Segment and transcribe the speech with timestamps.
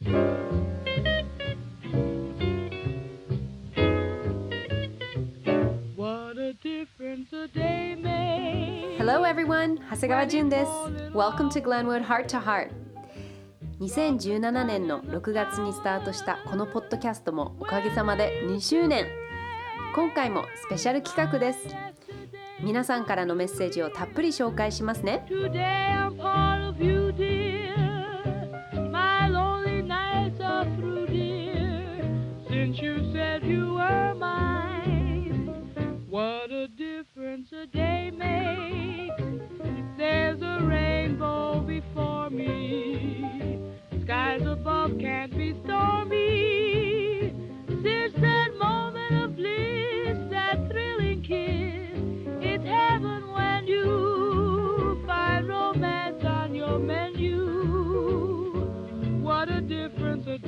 [0.00, 0.14] Hello
[9.24, 9.78] everyone!
[9.90, 10.70] 長谷川純です。
[11.12, 12.70] Welcome to Glenwood Heart to Heart.
[13.80, 19.06] 2017年の6月にスタートしたこのポッドキャストもおかげさまで2周年
[19.94, 21.60] 今回もスペシャル企画です
[22.60, 25.24] 皆さんからのメッセージをたっぷり紹介しますね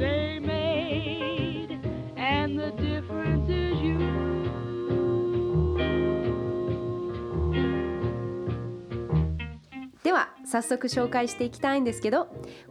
[0.01, 1.79] day made,
[2.17, 3.99] and the difference is you.
[10.03, 12.29] では早速紹介していきたいんですけど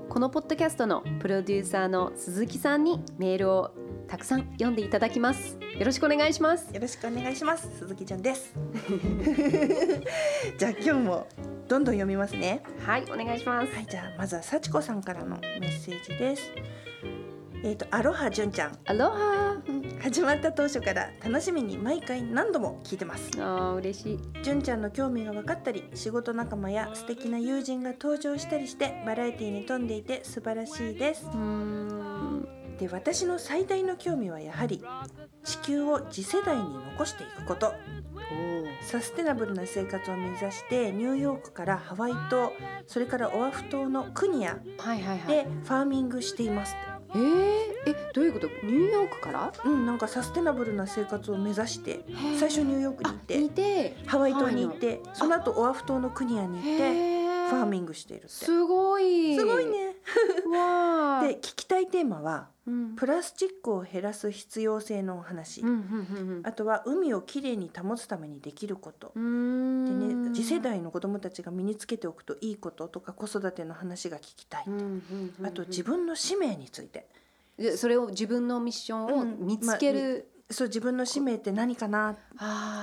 [0.09, 3.75] このポッドキャストのプロデューサーの鈴木さんにメールを
[4.07, 5.59] たくさん読んでいただきます。
[5.77, 6.73] よろしくお願いします。
[6.73, 7.69] よろしくお願いします。
[7.77, 8.55] 鈴木ちゃんです。
[10.57, 11.27] じゃあ今日も
[11.67, 12.63] どんどん読みますね。
[12.83, 13.71] はいお願いします。
[13.71, 16.51] はいじゃあまずは幸子さんからのメッセージです
[17.63, 18.77] えっ、とアロハ純ちゃん。
[18.85, 19.49] アロハ。
[20.01, 23.29] 始まった当初から楽しみに毎回何度も聞いてます。
[23.37, 24.19] あー嬉しい。
[24.43, 31.25] 純ちゃんの興味が分かったり仕事仲間や素敵な友人が登場したりしてバラエティに富んでいて素晴らしいです。
[31.25, 32.47] うーん。
[32.77, 34.81] で私の最大の興味はやはり
[35.43, 37.73] 地球を次世代に残していくこと。
[38.81, 42.53] サステナブルな生活を目指してニューヨークからハワイ島
[42.87, 45.27] それからオアフ島のクニアはいはいはい。
[45.27, 46.75] でファーミングしています
[47.15, 48.47] えー、えどういうこと？
[48.63, 49.53] ニューヨークから？
[49.65, 52.37] うんなんかサステナブルな生活を目指してー。
[52.39, 53.97] 最初ニューヨークに行ってて？
[54.05, 57.19] ハワイ島に行ってその後オアフ島のクニアに行って
[57.49, 58.29] ファーミングしているって。
[58.29, 59.35] すごい。
[59.35, 59.95] すごいね。
[60.51, 61.27] わー。
[61.29, 62.58] で聞きたいテーマはうん
[62.95, 69.11] プラスチックを減らす必要性のお話、うんうんうんあとは海をきれいに保つためにできること。
[69.15, 69.85] う、ん。
[70.09, 75.45] でね次世代の子どもたちが身につけておくといいこととか子育ての話が聞きたい、うんうんうんうん。
[75.45, 77.07] あと自分の使命について。
[77.57, 79.37] でそれを自分のミッションをうん。
[79.39, 82.17] 見つける、そう自分の使命って何かな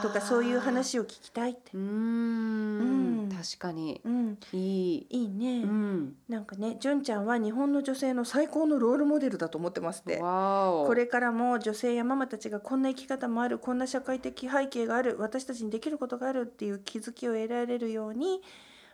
[0.02, 1.72] とかそういう話を聞きたいって。
[1.74, 3.20] うーん。
[3.22, 3.28] うん。
[3.28, 4.00] 確かに。
[4.04, 4.38] うん。
[4.52, 10.18] いい、いいね、うん、なんかね純ちゃんは日本の女性の最高のロールモデルだと思ってますって。
[10.18, 18.42] これからも女性やママたちがこんな生き方もあるこんな社会的背景がある私たちにできることがあるっていう気づきを得られるように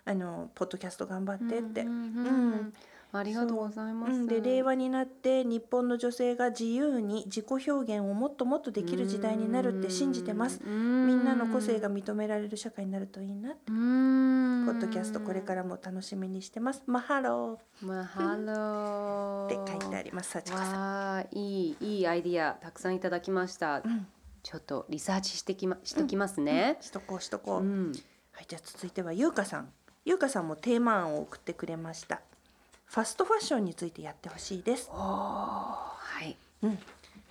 [0.05, 2.27] あのポッドキャスト頑張ってって、うんうんうん。
[2.27, 2.73] うん
[3.15, 10.61] ありがとうございます、うん、で令和になって日本の女性が自由に自己表現をもっともっとできる時代になるって信じてます。
[10.65, 16.83] みみんなの個性が認められる社会になるといいなポポッドキャストこれからも楽しみにしてます。
[16.87, 19.47] マハロマハロー。
[19.49, 20.31] ー って書いてあります。
[20.31, 21.27] 幸子さん。
[21.33, 24.07] いいいいアイディアたくさんいただきました、うん。
[24.43, 27.93] ちょっとリサーチしてきましときますね、しとこうしとこう、うん。
[28.33, 29.73] はいじゃあ続いてはゆうかさん。
[30.05, 32.23] ゆうかさんもテーマ案を送ってくれました
[32.93, 34.91] ファストファッションについてやってほしいです。
[34.93, 36.37] はい。
[36.63, 36.79] うん。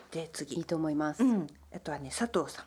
[0.10, 0.56] で次。
[0.56, 2.66] いいと思います、うん、あとはね佐藤さん。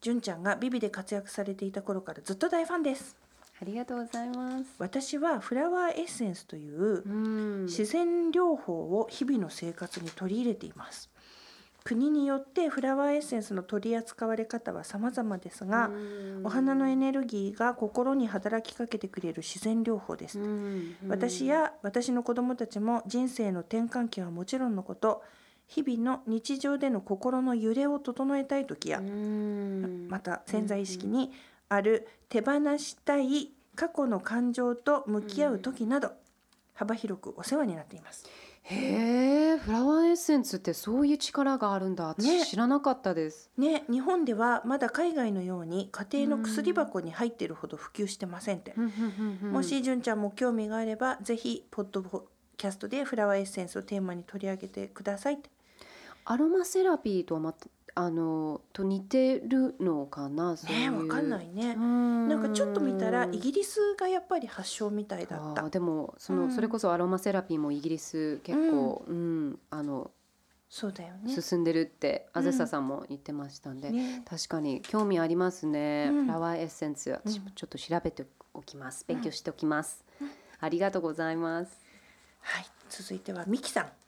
[0.00, 3.16] 純ちゃんがビビで活躍されていた頃からずっと大ファンです。
[3.62, 4.64] ありがとうございます。
[4.78, 7.64] 私はフラワーエッセンスといううん。
[7.66, 11.08] 自然療法を日々の生活に取り入れています
[11.86, 15.88] 国によってフラワーエッセンスの取り扱われ方は様々ですが
[16.42, 20.40] お花のエネルギーが心に働きかけてくれる自然療法です。
[20.40, 25.22] うん私や私の子どもたちも人生の転換期はもちろんのこと
[25.68, 30.08] 日々の日常での心の揺れを整えたい時やうん。
[30.10, 31.30] また潜在意識に
[31.68, 36.10] ある手放したい過去の感情と向き合う時など
[36.74, 38.24] 幅広くお世話になっています。
[38.68, 48.74] へえフラワーエッセンスってそういう力があるんだ私ね知らなかったです、ね、日本ではまだ海外のように家庭の薬箱に入っているほど普及してませんって。
[49.42, 52.02] もし純ちゃんも興味があればぜひポッド
[52.56, 55.50] キャストでフラワーエッセンスをテーマに取り上げてくださいって。
[56.28, 61.08] アロマセラピーとはまたあのと似てるのかなそういねう。
[61.08, 61.74] わかんないね。
[61.74, 65.70] ななんかちょっと見たらイギリスがやっぱり発祥みたいだった。
[65.70, 66.50] でもその、うん。
[66.52, 69.58] それこそアロマセラピーもイギリス結構、うん。
[69.70, 70.10] あの
[70.68, 71.34] そうだよね。
[71.40, 72.40] 進んでるってうん。
[72.40, 74.22] あずささんも言ってましたんで、ね。
[74.28, 76.26] 確かに興味ありますね、うん。
[76.26, 79.06] フラワーエッセンス私もちょっと調べておきます。
[79.08, 80.04] 勉強しておきます、
[80.60, 81.80] ありがとうございます。
[82.40, 84.05] はい、続いてはミキさん。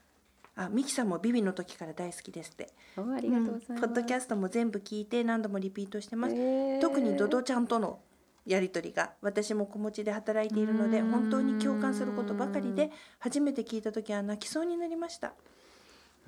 [0.61, 2.67] あミキさんもビビの時から大好きですって。
[2.97, 3.73] おありがとうございます。
[3.73, 6.35] んポッドキャストも全部聞いて何度もリピートしてます、
[6.81, 7.99] 特にドドちゃんとの
[8.45, 11.11] やり取りが私も子持ちで働いているのでうん。
[11.11, 15.33] 本当に共感することばかりで初めて聞いた時は泣きそうになりました。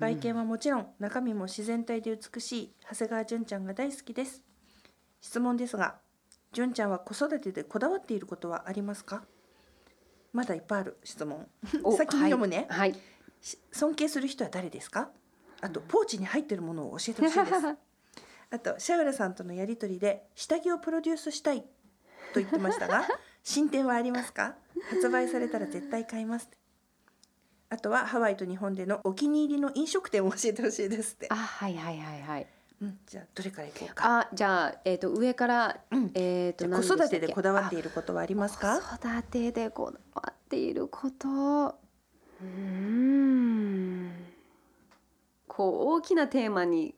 [0.00, 4.42] 外見はもちろん中身も自然体で美しい長谷川純ちゃんが大好きです。
[5.20, 5.96] 質問ですが
[6.52, 9.24] 純ちゃんは子育てでこだわっていることはありますか？
[10.32, 11.46] まだいっぱいある質問。
[11.84, 12.94] お先に読むね、はい。
[12.94, 12.96] し
[13.72, 15.10] 尊敬する人は誰ですか？
[15.60, 17.52] あとポーチに入ってるものを教えてほしいです。
[18.50, 21.68] あとシャウラさんとのやり取りで下着をプロデュースしたいと
[22.40, 23.06] 言ってましたが
[23.42, 24.56] 進展はありますか？
[24.90, 26.48] 発売されたら絶対買います
[27.70, 31.28] あとはハワイと日本でのお気に入りの飲食店を教えてほしいですって。
[31.30, 32.46] あ、はいはいはいはい。
[32.82, 34.20] うん、じゃあどれからいこうか。
[34.20, 36.10] あ、じゃあえっ、と上から、うん。
[36.14, 37.02] えっ、とじゃあ何したっけ？
[37.04, 38.78] 子育てでこだわっていることはありますか？
[38.80, 41.78] 子育てでこだわっていること
[42.42, 44.12] うん。
[45.48, 46.94] こう大きなテーマに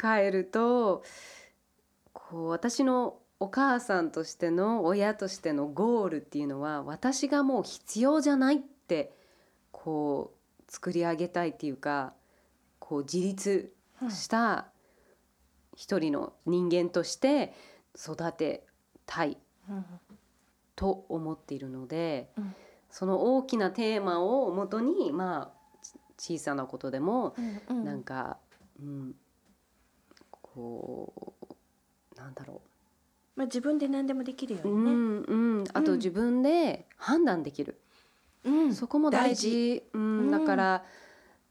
[0.00, 1.04] 変えると
[2.12, 9.12] こう私のお母さんとしての親としてのゴールっていうのは私がもう必要じゃないって
[9.72, 10.32] こ
[10.68, 12.14] う作り上げたいっていうか
[12.78, 13.74] こう自立
[14.08, 14.68] した
[15.76, 17.52] 一人の人間として
[17.96, 18.64] 育て
[19.06, 19.36] たい
[20.74, 22.54] と思っているので、うん。
[22.92, 25.84] その大きなテーマをもとにまあ
[26.18, 27.34] ち小さなことでも
[27.68, 27.84] うんうん。
[27.84, 28.36] なんか、
[28.80, 29.14] うん、
[30.30, 31.12] こ
[32.14, 32.60] うなんだろ
[33.34, 35.98] まあ、自分で何でもできるよう、ううにね、んうん、あとうん。
[35.98, 37.80] 自分で判断できる、
[38.44, 38.74] うん。
[38.74, 39.82] そこも大事。
[39.94, 40.02] うん。
[40.18, 40.30] うん。
[40.30, 40.84] だから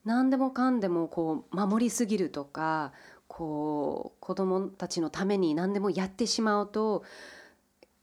[0.05, 2.93] 何でもかんでもこう守りすぎるとか
[3.27, 7.03] こう子供たちのために何でもやってしまうと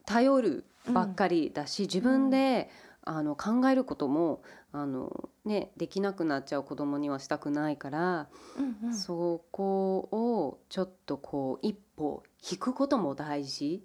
[0.05, 2.71] 頼るばっかりだし、自分で
[3.11, 8.29] あの考えることもあの、ね、できなくなっちゃう子供にはしたくないから、
[8.59, 8.95] うんうん。
[8.95, 13.83] そこをちょっとこう一歩引くことも大事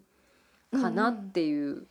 [0.74, 1.88] かなっていう。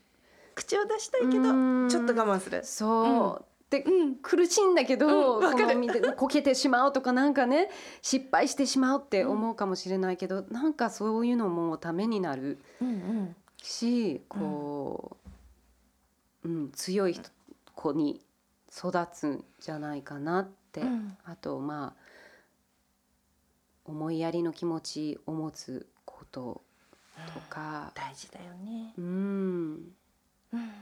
[0.54, 1.88] 口を出したいけどうん。
[1.88, 2.60] ちょっと我慢する。
[2.64, 4.16] そう、でうん。
[4.16, 7.70] 苦しいんだけど、うんこの見て こけてしまうとかなんかね
[8.02, 13.36] 失敗してしまうって思うかもしれないけど、なんかそういうのもためになるうんうん。
[13.56, 15.16] しこ
[16.44, 17.30] う、うん強い人
[17.74, 18.20] 子に
[18.70, 21.16] 育つんじゃないかなって、うん。
[21.24, 22.02] あとまあ
[23.84, 26.62] 思いやりの気持ちを持つこと
[27.34, 28.94] とか、大事だよね。
[28.96, 29.04] うん、
[30.52, 30.72] うん。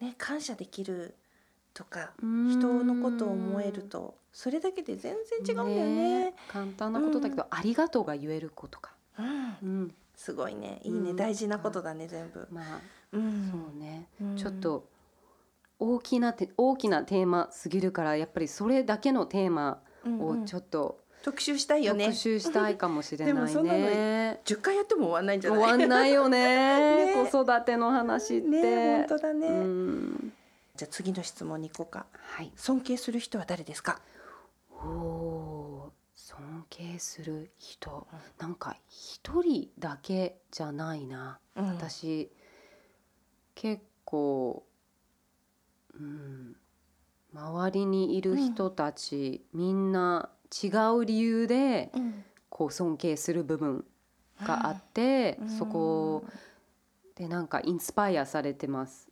[0.00, 1.14] ね感謝できる
[1.74, 2.48] とかうん。
[2.50, 5.14] 人のことを思えるとそれだけで全
[5.44, 6.34] 然違うんだよね。
[6.48, 8.94] 簡単なことだけど、ありがとうが言えることか。
[9.18, 9.56] うん。
[9.62, 10.80] うん、すごいね。
[10.84, 11.16] いいね、うん。
[11.16, 12.48] 大事なことだね全部。
[12.50, 12.80] まあ、うん
[13.12, 14.36] そうね、うん。
[14.36, 14.88] ちょっと
[15.78, 20.46] 大きなて大きなテーマすぎるからやっぱりそれだけのテーマをうんうん。
[20.46, 22.06] ちょっと特集したいよね。
[22.06, 24.40] 特集したいかもしれない でもそんなのね。
[24.44, 25.60] 10回やっても終わんないんじゃない？
[25.60, 27.30] 終わんないよね ね。
[27.30, 28.48] 子育ての話って。
[28.48, 30.32] ね本当だね、うん。
[30.74, 32.06] じゃあ次の質問に行こうか。
[32.20, 32.50] はい。
[32.56, 34.00] 尊敬する人は誰ですか？
[34.70, 38.06] おお尊敬する人。
[38.38, 41.38] なんか一人だけじゃないな。
[41.56, 41.66] うん。
[41.68, 42.32] 私
[43.54, 44.64] 結構、
[45.94, 46.56] うん、
[47.34, 50.30] 周りにいる人たち、みんな
[50.62, 52.24] 違う理由でうん。
[52.48, 53.82] こう尊敬する部分
[54.42, 55.48] があって、うん。
[55.48, 56.24] そこ
[57.16, 59.08] でなんかインスパイアされてます。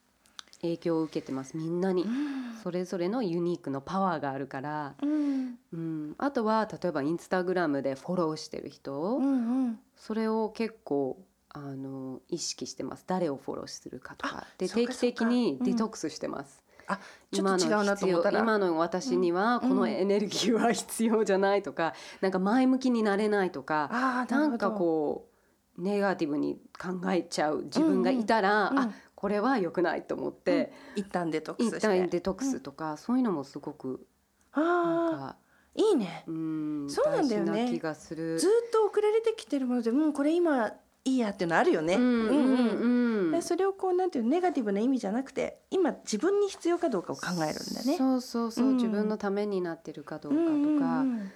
[0.61, 1.57] 影響を受けてます。
[1.57, 2.03] みんなに。
[2.03, 2.41] うん。
[2.63, 5.59] それぞれのユニークのパワーがあるから、うん。
[5.73, 9.81] うん、あとは例えばインスタグラムでフォローしてる人、うんうん。
[9.97, 11.19] それを結構
[11.53, 13.05] あの意識してます。
[13.07, 14.47] 誰をフォローするかとか。
[14.59, 16.99] で定期的にデトックスしてます、あ
[17.33, 18.41] ちょっと違うなと思ったら。
[18.41, 19.77] 今の私にはこうん。
[19.77, 25.29] のエネルギーは必要じゃないとか、なんか前向きになれないとか、ななんかこ
[25.77, 28.85] うネガティブに考えちゃう自分がいたら、うんうん。
[28.85, 34.07] あこれは良くないと思って、一旦デトックス一旦デトックスとか、そういうのもすごく
[34.57, 35.37] なんあかあ
[35.75, 36.25] いいね。
[36.27, 37.69] うんそうなんだよね。
[37.71, 38.39] 気がする。
[38.39, 40.73] ずっと送られてきてるものでうんこれ今
[41.05, 41.95] いいやっていうのあるよね。
[41.95, 43.33] うんうんうん。
[43.33, 47.97] でそれをこうなんていうのネガティブな意味じゃなくて今自分に必要かどうかを考えるんだね。
[47.97, 48.77] そうそうそう、うん。
[48.77, 51.33] 自分のためになってるかどうかとか、うんうんうん。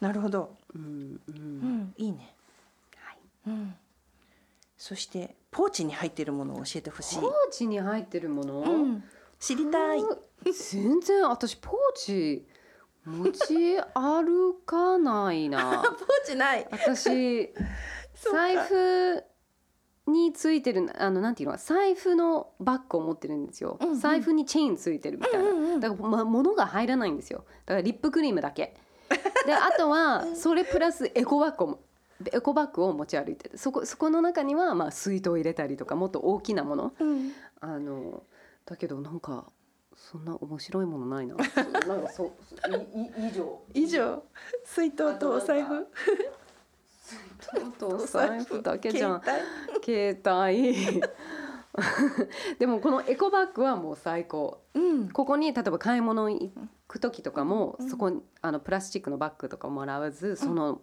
[0.00, 0.56] なるほど。
[0.74, 1.36] うんうん。
[1.36, 2.34] うんいいね。
[2.96, 3.18] はい。
[3.46, 3.74] うん。
[4.76, 7.20] そしてポーチに入っているものを教えてほしい。
[7.20, 9.04] ポーチに入ってるもの、うん。
[9.38, 10.02] 知りたい。
[10.44, 12.46] 全然私ポーチ
[13.04, 15.82] 持ち歩かないな。
[15.82, 16.66] ポーチない。
[16.70, 17.52] 私
[18.20, 19.24] 財布
[20.08, 24.00] についてるあのなんていうの財布のバッグを持ってるんですよ、うんうん。
[24.00, 25.80] 財布にチェーンついてるみたいな、うんうんうん。
[25.80, 27.44] だから、ま、物が入らないんですよ。
[27.66, 28.74] だからリップクリームだけ。
[29.46, 31.80] であとはそれプラスエコバッグを
[32.32, 33.58] エコバッグを持ち歩いてる。
[33.58, 36.92] そこそこの中にはまあ水筒を入れたりとかもっと大きなもの。
[36.98, 37.32] うん。
[37.60, 38.22] あの
[38.66, 39.46] だけどなんか
[39.96, 41.36] そんな面白いものないな。
[41.86, 42.28] なんかそう
[42.96, 43.60] いい以上。
[43.74, 44.22] 以上。
[44.64, 45.86] 水筒とお財布
[47.78, 49.22] とお財布だけじゃん。
[49.84, 51.02] 携 携帯。
[52.58, 54.62] でもこのエコバッグはもう最高。
[54.74, 55.08] 帯うん。
[55.10, 56.50] ここに例えば買い物行
[56.88, 57.90] く時とかも、うん。
[57.90, 60.80] そこにあのプラスチックのバッグとかもらわずその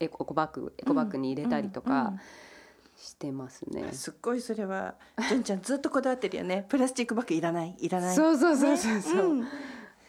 [0.00, 2.14] エコバッグエコバッグに入れたりとか
[2.96, 3.82] してますね。
[3.82, 4.94] うんすっごいそれは
[5.28, 6.66] 純ちゃんずっとこだわってるよね。
[6.68, 8.16] プラスチックバッグいらないいらない。
[8.16, 9.44] そうそうそうそうそう、うん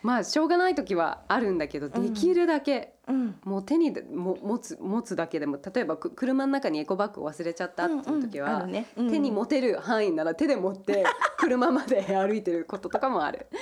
[0.06, 3.40] まあしょうがない時はあるんだけどできるだけ、うん。
[3.44, 8.86] もう手にでも持つ持つだけでも例えばく車の中にエコバッグを忘れちゃったっていう時うんうんあは、るね。
[8.96, 9.10] うん。
[9.10, 11.04] 手に持てる範囲なら手で持って
[11.40, 13.48] 車まで歩いてることとかもある。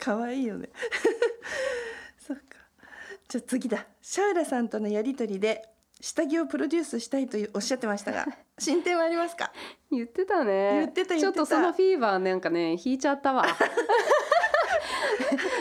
[0.00, 0.68] 可愛いよね。
[2.24, 2.44] そっか。
[3.28, 3.84] じゃあ次だ。
[4.00, 5.68] シャウラさんとのやりとりで
[6.00, 8.26] 下着をプロデュースしたいとおっしゃってましたが
[8.58, 9.52] 進展はありますか？
[9.90, 10.80] 言ってたね。
[10.80, 11.20] 言ってた言ってた。
[11.20, 13.44] ちょっとそのフィーバーなんかね引いちゃったわ。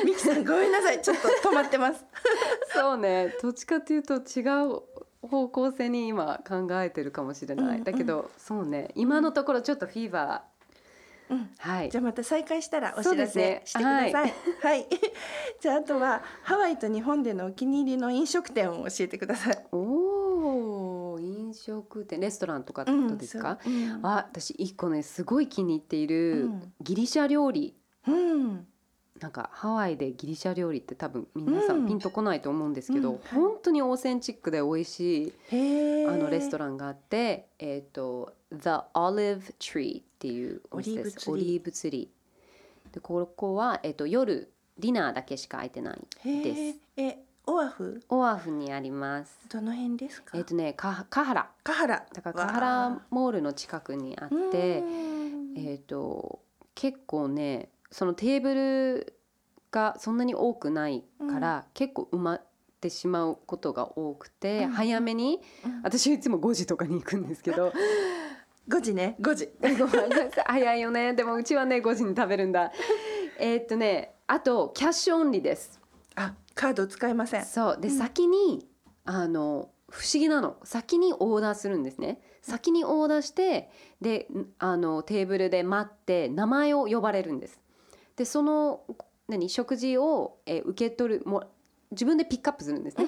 [0.06, 1.02] ミキさんごめんなさい。
[1.02, 2.06] ちょっと止まってます。
[2.74, 3.36] そうね。
[3.42, 4.82] どっちかというと違う
[5.28, 7.84] 方向性に今考えてるかもしれない、うんうん。
[7.84, 8.92] だけどそうね。
[8.96, 11.50] 今のところちょっとフィーバー、うん。
[11.58, 11.90] はい。
[11.90, 14.14] じゃあまた再開したらお知らせしてください。
[14.14, 14.22] は
[14.62, 14.82] はい。
[14.82, 14.86] い、
[15.60, 19.66] じゃああとはハワイと日本でのお気に入りの飲食店を教えてください。
[19.72, 20.27] おお
[21.20, 27.76] 飲食店レストランとかってことですか、そううんあ私一個ねすごい気に入っているうんギリシャ料理、
[28.08, 28.68] うん、
[29.20, 35.34] なんかハワイでギリシャ料理って多分皆さうんんピンとこないと思うんですけど、うんはい本当にオーセンチックで美味しい。
[36.08, 36.78] あのレストラン。
[36.78, 41.30] があって、えっ、と The Olive Tree っていうお店です。
[41.30, 42.94] オオリリーブツリー。
[42.94, 46.80] でここはえっ、と夜ディナーだけしか空いてないへです。
[46.98, 47.18] え。
[47.48, 48.04] え、オアフ？
[48.10, 49.38] オアフにあります。
[49.50, 50.38] どの辺ですか？
[50.38, 52.06] えっ、とねカカハラカハラ。
[52.14, 54.84] だからカハラモールの近くにあって、
[55.56, 56.40] えっ、と
[56.76, 59.14] 結構ねそのテーブル
[59.72, 62.42] がそんなに多くないから、結構埋まっ
[62.82, 67.74] てしまうことが多くて、うん早めにうん私いつも5時とかに行くんですけど。
[68.70, 69.50] 五時ね、五時。
[70.46, 72.74] 早いよねでもうちはね5時に食べるんだ
[73.40, 75.80] えーっとねあとキャッシュオンリーです
[76.16, 77.46] あ、カード使えません。
[77.46, 77.78] そう。
[77.80, 77.98] で、うん。
[77.98, 78.68] 先に
[79.06, 80.58] あの不思議なの。
[80.64, 82.22] 先にオーダーするんですね。
[82.42, 83.70] 先にオーダーして
[84.02, 87.60] でんあのテーブルで待って名前を呼ばれるんです。
[88.16, 88.82] でその
[89.28, 91.44] 何食事を、えー受け取るも
[91.92, 93.08] 自分でピックアップするんですね。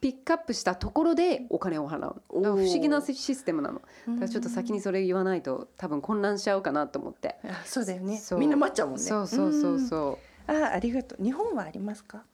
[0.00, 2.22] ピックアップしたところでお金を払う。
[2.30, 3.80] 不思議なシステムなの。
[4.06, 7.36] だからちょっと先にそれ言わないと多分混乱しちゃうかなと思って。
[7.44, 8.20] あ、そうだよね。
[8.38, 9.02] みんな待っちゃうもんね。
[9.02, 9.74] そうそうそうう。
[9.76, 9.88] ん。
[9.88, 10.18] そ
[10.48, 11.22] あ、ありがとう。
[11.22, 12.24] 日本はありますか？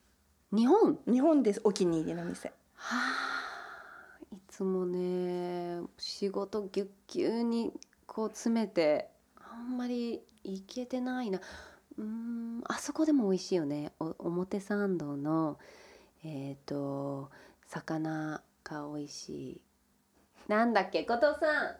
[0.52, 0.98] う日本？
[1.06, 1.60] 日本です。
[1.64, 2.48] お気に入りの店。
[2.76, 3.34] はあ
[4.32, 7.72] いつもね仕事ぎゅっぎゅうに
[8.06, 9.08] こう詰めて
[9.40, 11.40] あんまりいけてないな
[11.98, 15.58] うーんあそこでも美味しいよねお表参道の
[16.24, 17.30] えっ、と
[17.66, 19.60] 魚が美味しい
[20.48, 21.04] なんだっけ？
[21.04, 21.76] 後藤さん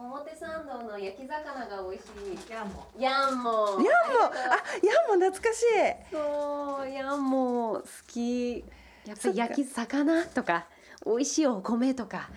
[0.00, 2.50] 表参道の焼き魚が美味しい。
[2.50, 2.86] ヤンモ。
[2.98, 3.50] ヤンモ。
[3.50, 5.66] ヤンモ、あ、ヤンモ懐かしい。
[6.10, 8.64] そうヤンモ好き。
[9.06, 10.66] やっぱり焼き魚とか
[11.04, 12.28] 美味しいお米とか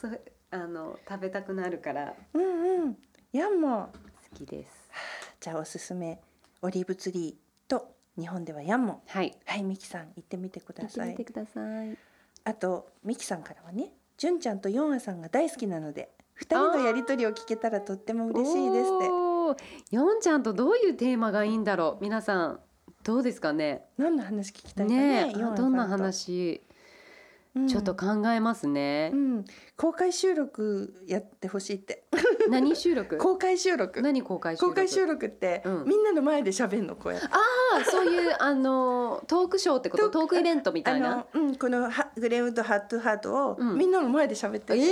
[0.00, 2.14] そうあの食べたくなるから。
[2.34, 2.98] うんうん。
[3.32, 3.88] ヤンモ。
[4.30, 4.90] 好きです。
[5.40, 6.20] じゃあおすすめ
[6.60, 9.02] オリーブツリーと日本ではヤンモ。
[9.06, 9.36] はい。
[9.46, 11.96] はいミキさん行ってみてくだ行ってさいみてください。
[12.44, 19.06] あとミキさんからはね純ちゃんとヨンアさんが大好きなので二人のやりとりを聞けたらとっても嬉しいですって。
[19.90, 22.60] ヨンちゃんとどういうテーマがいいんだろう皆さん。
[23.04, 23.84] どうですかね？
[23.98, 25.26] 何の話聞きたいかね？
[25.26, 26.62] ねどんな話、
[27.56, 27.68] うん。
[27.68, 29.10] ちょっと考えますね。
[29.12, 29.44] う、ん。
[29.76, 32.04] 公開収録やってほしいって。
[32.48, 33.18] 何収録？
[33.18, 34.02] 公開収録。
[34.02, 34.70] 何公開収録？
[34.70, 35.84] 公開収録って、うん。
[35.86, 37.30] みんなの前で喋るのこうやあ
[37.80, 40.08] あそういうあのトークショーってこと？
[40.08, 41.26] トークイベントみたいな？
[41.34, 43.76] うん、このはグレームとハットハートを、うん。
[43.76, 44.90] みんなの前で喋ってええ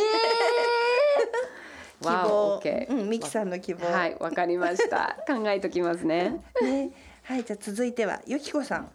[2.00, 5.16] 希わ望、お OK うん、ミキさんの希望、はい、わかりました。
[5.28, 6.42] 考えときますね。
[6.62, 6.90] ね、
[7.22, 8.90] はい、じゃあ続いてはゆきこさん。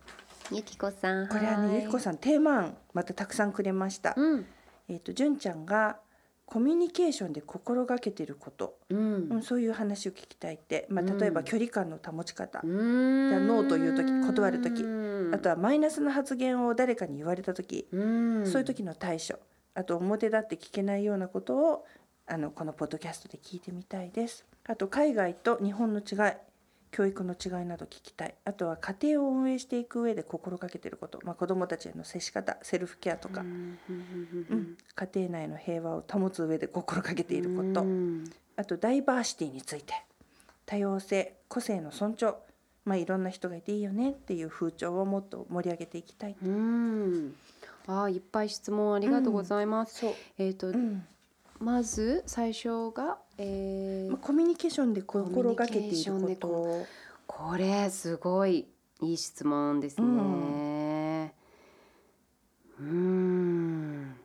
[0.51, 1.27] ゆきこさん。
[1.27, 4.13] これはね、ゆきこさんテーマ案またたくさんくれました。
[4.15, 4.45] うん。
[4.87, 5.97] えっ、と、じゅんちゃんが
[6.45, 9.41] コミュニケーションで心がけてること、ううん、ん。
[9.41, 12.61] そういう話を聞きたいって、まあ、うん例えば距離感の保ち方。
[12.63, 19.39] うんじゃあノーという時断る時うんあとはマイナスの発言を誰かに言われた時、うんそういう時の対処
[19.73, 21.85] あと表立って聞けないようなことを
[22.27, 24.45] あのこのポッドキャストで聞いてみたいです。
[24.67, 26.33] あと海外と日本の違い
[26.91, 28.33] 教育の違いなど聞きたい。
[28.45, 33.77] あとは家庭を運営していく上で心がけていること、まあ、子どもたちへの接し方セルフケアとか、うん
[34.95, 38.23] 家庭内の平和を保つ上で心がけていること、うん。
[38.55, 39.93] あとダイバーシティについて。
[40.65, 42.35] 多様性個性の尊重。
[42.85, 46.35] まあいろんな人がいていいよねっていう風潮をもっと盛り上げていきたい。
[46.43, 47.35] うん。
[47.87, 49.99] あーいっぱい質問ありがとうございます。
[49.99, 50.13] そう。
[50.39, 51.05] えっ、と、うん
[51.59, 56.85] まず最初が、えーまあ、コミュニケーションで心がけているここと
[57.27, 58.67] これすごい
[59.01, 61.33] いい質問ですね。
[62.79, 64.15] うーん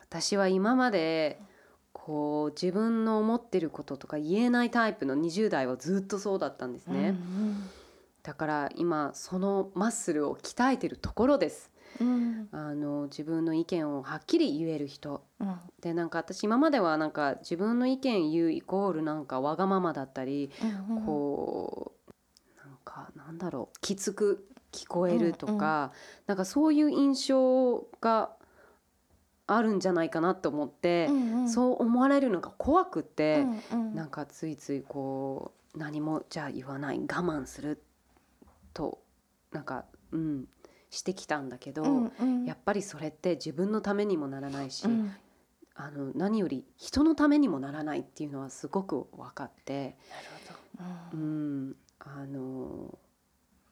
[0.00, 1.40] 私は今まで
[1.92, 7.10] こう自分の思ってることとか言えないタイプの20代はずっとそうだったんですね。
[7.10, 7.70] うん
[8.24, 11.70] だから今そのマッスルを鍛えてるところです。
[12.00, 12.48] うん。
[12.52, 15.24] あの自分の意見をはっきり言える人。
[15.40, 15.56] うん。
[15.80, 20.50] でなんか私今まではなんか自分の意見言うイコールなんかわがままだったり、
[20.88, 22.10] うんこう
[22.66, 25.92] なんかなんだろうきつく聞こえるとか、
[26.26, 28.30] なんかそういう印象が
[29.46, 31.48] あるんじゃないかなと思って、うんうん。
[31.48, 33.94] そう思われるのが怖くって、うんうん。
[33.94, 37.82] なんかついついこう何もじゃあ言わない我慢する
[38.72, 38.98] と
[39.52, 40.48] なんかうん
[40.94, 42.44] してきたんだけど、うんうん。
[42.44, 45.12] やっぱりそれって自分のためにもならないし、うん。
[45.76, 50.28] あの何より人のためにもならないっていうのはすごく分かって、なる
[50.78, 51.18] ほうど。
[51.18, 51.68] うん。
[51.70, 52.98] ん、あの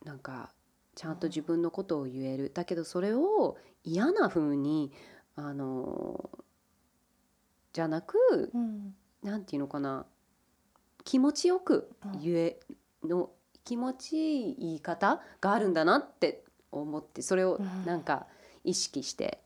[0.04, 0.52] なんか
[0.94, 2.50] ちゃんと自分のことを言える。
[2.52, 4.92] だけどそれを嫌な風に
[5.36, 6.30] あの
[7.72, 8.94] じゃなくうん。
[9.22, 10.04] なんていうのかな
[11.04, 12.58] 気持ちよく言え
[13.04, 13.30] の
[13.64, 16.44] 気持ちいい言い方があるんだなって
[16.80, 17.86] 思ってそれをうん。
[17.86, 18.26] なんか
[18.64, 19.38] 意識して、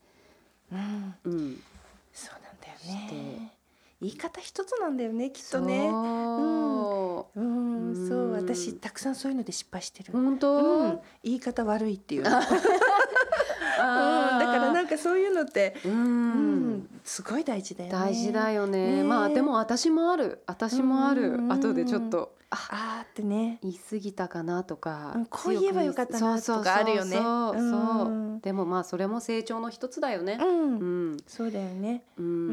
[0.71, 1.15] うん。
[1.23, 1.63] うん、
[2.13, 3.53] そうなんだよね。
[3.99, 5.89] 言い方一つなんだよねきっとね。
[5.89, 7.39] そう。
[7.39, 7.89] うん。
[7.89, 8.07] うん。
[8.07, 10.11] そう私たくさんそういうので失敗してる。
[10.11, 10.99] 本当、うん。
[11.23, 12.23] 言い方悪いっていう。
[12.27, 12.41] あ
[14.87, 16.69] なんかそういうのってううん。
[16.77, 17.97] んすごい大事だよね。
[17.99, 18.97] 大事だよね。
[18.97, 19.03] ね。
[19.03, 20.43] まあでも私もある。
[20.47, 21.33] 私もある。
[21.33, 21.51] うん。
[21.51, 23.59] 後でちょっとああーってね。
[23.61, 27.17] 言い過ぎたかなとか、うんこう言えばよかったなとかあるよね。
[27.17, 30.37] そうでもまあそれも成長の一つだよね。
[30.41, 31.11] ううん。
[31.13, 32.03] ん、そうだよね。
[32.17, 32.25] うん。
[32.25, 32.51] う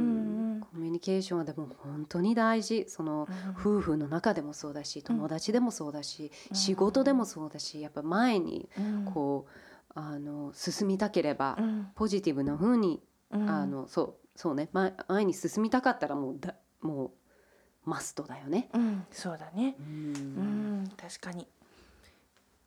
[0.57, 2.87] んコミュニケーションはでも本当に大事。
[2.89, 6.57] その夫婦の中でもそうだし友達でもそうだし、うん。
[6.57, 9.05] 仕事でもそうだしやっぱ前にうん。
[9.13, 9.51] こう
[9.95, 11.89] あの進みたければ、うん。
[11.95, 13.49] ポジティブな風にうん。
[13.49, 14.69] あのそうそうね。
[14.73, 18.69] 前前に進みたかったらもうだもうマストだよね。
[18.75, 19.07] うん。
[19.11, 19.77] そうだね。
[19.79, 21.47] ううんん確かに。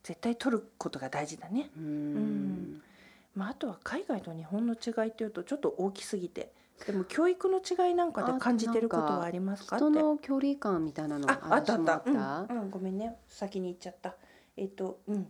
[0.04, 1.70] 絶対取ることが大事だね。
[1.76, 2.82] うん。
[3.36, 6.54] まああとは海外と日本の違いっていうとちょっと大きすぎて。
[6.86, 9.86] でも教育の違いなんかで感じてることはありますかって。
[9.86, 11.94] 人の距離感みたいなのああったあった。
[12.04, 12.54] 私もあった。
[12.54, 12.62] うん。
[12.62, 13.18] うん、ごめんね。
[13.28, 14.16] 先に言っちゃった。
[14.56, 15.28] えっ、とうん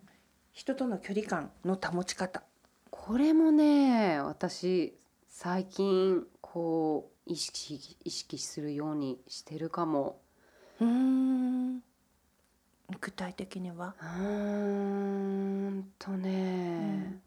[0.57, 2.41] 人との距離感の保ち方。
[2.89, 10.19] これもね私最近こう意識意識するようにしてるかも。
[10.81, 11.83] うーん。
[12.99, 13.93] 具体的には？
[14.01, 14.07] うー
[15.69, 17.21] んとね、うん。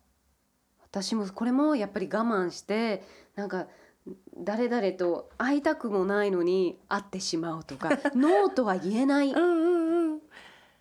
[0.91, 3.05] 私もこれもやっぱり我慢して
[3.37, 3.69] なんか
[4.39, 9.31] 誰々と会いたくもないのに会ってしまうとか ノーとは言えない。
[9.31, 9.70] うんうんうん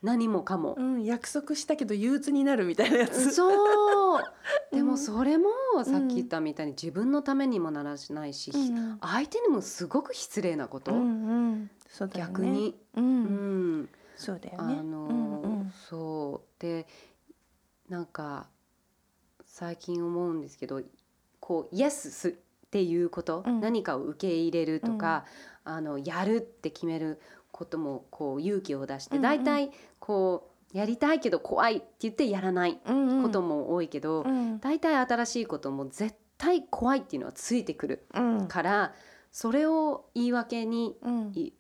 [0.02, 0.76] 何もかも。
[0.78, 0.82] う。
[0.82, 3.32] ん約束したけど憂鬱になるみたいなやつ。
[3.32, 4.24] そう。
[4.72, 4.88] で うん。
[4.88, 5.50] もそれも
[5.84, 11.70] さっき言ったみたいに自分のためにもならないし、うん相手にもすごく失礼なこと、うんうん。
[11.88, 12.32] そうだよね。
[12.32, 13.80] 逆に、ううん。
[13.82, 14.78] んそうだよね。
[14.80, 15.72] あのうんうん。
[15.90, 16.62] そう。
[16.62, 16.88] で
[17.90, 18.48] なんか
[19.46, 20.82] 最近思うんですけど
[21.40, 23.60] こう「イエスす」っていうこと、うん。
[23.62, 25.26] 何かを受け入れるとか、
[25.64, 27.20] あのやるって決める
[27.60, 29.22] こともこう勇気を出して、うんうん。
[29.24, 33.24] 大体こうやりたいけど怖いって言ってやらないうんうん。
[33.24, 34.60] ことも多いけど、うん。
[34.62, 38.48] 大体新しいことも絶対怖いっていうのはついてくるうん。
[38.48, 38.94] から
[39.34, 41.32] それを言い訳にうん。
[41.36, 41.52] い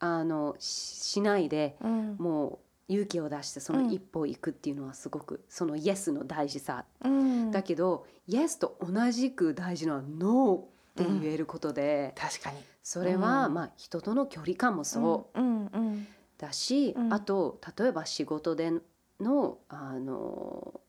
[0.00, 2.16] あのししないでうん。
[2.18, 7.50] もう勇気を出してその一歩を行くっていうのはすごくそのイエスの大事さ、うん。
[7.52, 10.64] だけどイエスと同じく大事なのはノーっ
[10.96, 13.54] て言えることで、確かにそれはうん。
[13.54, 15.40] まあ人との距離感もそう。
[15.40, 16.06] うんうん。
[16.38, 17.12] だし、うん。
[17.12, 18.72] あと例えば仕事で
[19.18, 20.80] のあの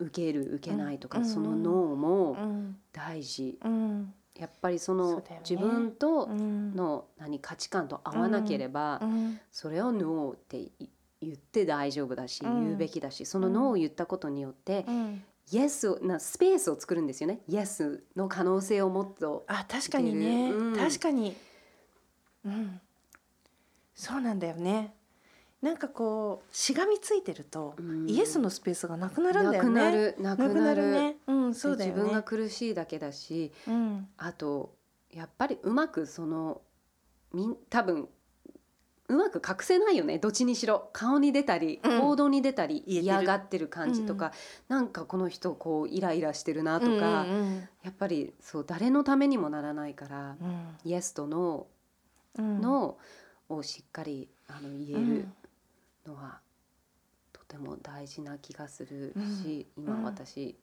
[0.00, 1.24] 受ける受けないとか、うん。
[1.24, 2.76] そのノーもうん。
[2.92, 4.12] 大事、うん。
[4.34, 6.74] やっぱりそその自分とうん。
[6.74, 9.40] の何価値観と合わなければ、うん。
[9.52, 10.72] それをノーってい
[11.20, 12.64] 言って大丈夫だし、うん。
[12.64, 17.40] 言うべきだしそのノーを言ったことによって、うんイエスをなスペースを作るんですよね。
[17.48, 20.76] イエスの可能性をもっとあ確かにね、うん。
[20.76, 21.36] 確かに。
[22.44, 22.80] うん。
[23.94, 24.94] そうなんだよね。
[25.60, 28.08] なんかこうしがみついてると、うん。
[28.08, 29.68] イエスのスペースがなくなるんだよね。
[29.68, 30.92] なくなるなくなる。
[30.92, 31.16] ね。
[31.26, 31.96] うんそうだよね。
[31.96, 34.08] 自分が苦しいだけだしうん。
[34.16, 34.74] あと
[35.10, 36.62] やっぱりうまくその
[37.32, 38.08] みん多分
[39.12, 40.18] うまく隠せないよね。
[40.18, 40.88] どっちにしろ。
[40.94, 42.00] 顔に出たり、うん。
[42.00, 44.32] 行動に出たり嫌がってる感じとか、
[44.68, 50.76] なんかこの人こうイライラしてるなとか、うんうんやっぱりそう誰のためにもならないから、うん。
[50.84, 51.66] イエスとノ
[52.38, 52.58] うん。
[52.58, 52.96] ーの
[53.48, 55.28] をしっかりあの言える
[56.06, 56.40] のは
[57.32, 60.04] とても大事な気がするし、今うん。
[60.04, 60.56] 私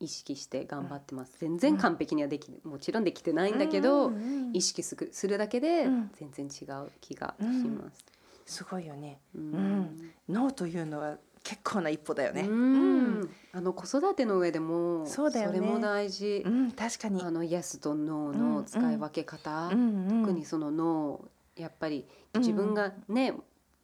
[0.00, 4.56] 意識して頑張ってます、全然完璧にはできもちろんできてないんだけど、うんうんうん。
[4.56, 6.10] 意識するだけでうん。
[6.14, 8.04] 全然違う気がします。
[8.46, 9.20] すごいよね。
[9.34, 10.12] ううん。
[10.28, 12.42] ノーというのは結構な一歩だよね。
[12.42, 13.30] うん。
[13.52, 16.42] あの子育ての上でもそれも大事。
[16.46, 16.48] う。
[16.48, 17.22] ん確かに。
[17.22, 20.22] あのイエスとノーの使い分け方、うんうん。
[20.22, 22.40] 特にそのノーやっぱりうん。
[22.40, 23.34] 自分がね、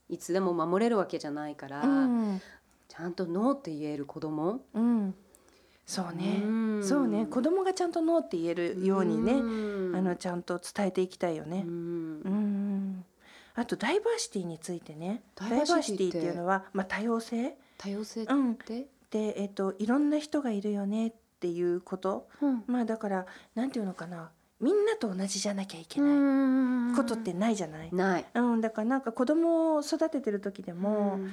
[0.08, 2.40] いつでも守れるわけじゃないから、うん。
[2.88, 5.14] ちゃんとノーって言える子供うん
[5.86, 6.40] そうね。
[6.42, 6.84] うん。
[6.84, 7.26] そうね。
[7.26, 9.96] 子供がちゃんとノーって言えるようにねうん。
[9.96, 11.62] あのちゃんと伝えていきたいよね。
[11.66, 11.70] う。
[11.70, 12.20] ん。
[12.24, 13.04] うん。
[13.54, 15.22] あとダイバーシティについてね。
[15.34, 16.18] ダイバーシティって？
[16.18, 22.28] いうのは、まあ、多様性、多様性っうん、て、で、えっと、いろんな人がいるよねっていうこと。
[22.40, 22.64] うん。
[22.66, 24.30] まあだからなんていうのかな。
[24.60, 26.96] みんなと同じじゃなきゃいけない。
[26.96, 27.90] ことってないじゃない？
[27.92, 28.26] ない。
[28.34, 31.32] うん、だからなんか子供を育ててる時でも、うん。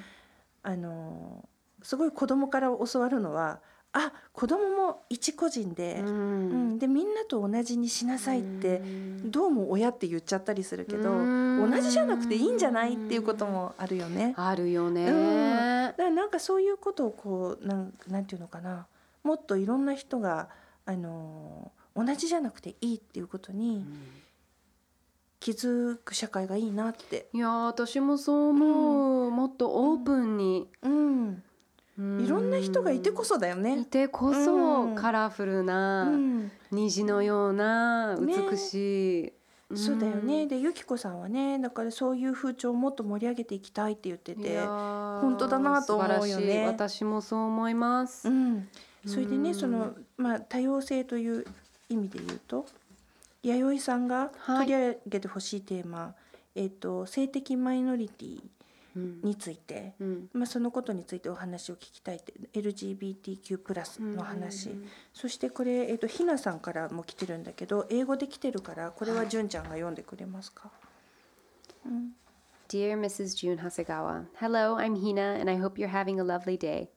[0.63, 1.47] あの
[1.81, 3.61] すごい子供から教わるのは
[3.93, 9.32] あ子供も一個人で、ううんんでみんなと同じにしなさいって、うん。
[9.32, 11.71] どうも親って言っちゃったりするけど、うん。
[11.71, 14.34] 同じじゃなくていいんじゃないっていうこともあるよね。
[14.38, 15.06] あるよね。
[15.06, 18.88] だからなんかそういうことをこうなんなんていうのかな。
[19.23, 20.47] もっといろんな人が
[20.86, 23.86] あの同じじゃなくていいっていうことに
[25.39, 27.27] 気づく社会がいいなって。
[27.34, 31.43] いやー私もそう思う、もっとオープンに、うん、
[31.97, 33.86] いろんな人がいてこそだよいね。
[33.86, 34.95] てこうそん。
[34.95, 39.34] カラフルな、うん、虹のようなね美しい、
[39.75, 40.45] そうだよね。
[40.45, 40.47] ん。
[40.47, 46.65] でゆきこさんはねだからそういう風潮をもっと盛り上げていきたいって言っていて本当だなと思うよね。
[46.65, 48.67] 私もそう思います、うん、
[49.06, 51.45] それでうんねその、まあ、多様性という
[51.89, 52.65] 意味で言うと
[53.43, 54.67] 弥生さんがはい。
[54.67, 56.15] 取り上げてほしいテーマ、
[56.56, 58.49] えっと性的マイノリティうん
[58.95, 70.71] について、うんまあ、そのことについてお話を聞きたいって LGBTQ+ の話、うんそしてこれ、えっとひなさんからも来てるんだけど英語で来てるからこれは純ちゃんが読んでくれますか、
[71.86, 72.12] うん、
[72.69, 73.36] Dear Mrs.
[73.36, 76.89] June Hasegawa, hello, I'm Hina, and I hope you're having a lovely day.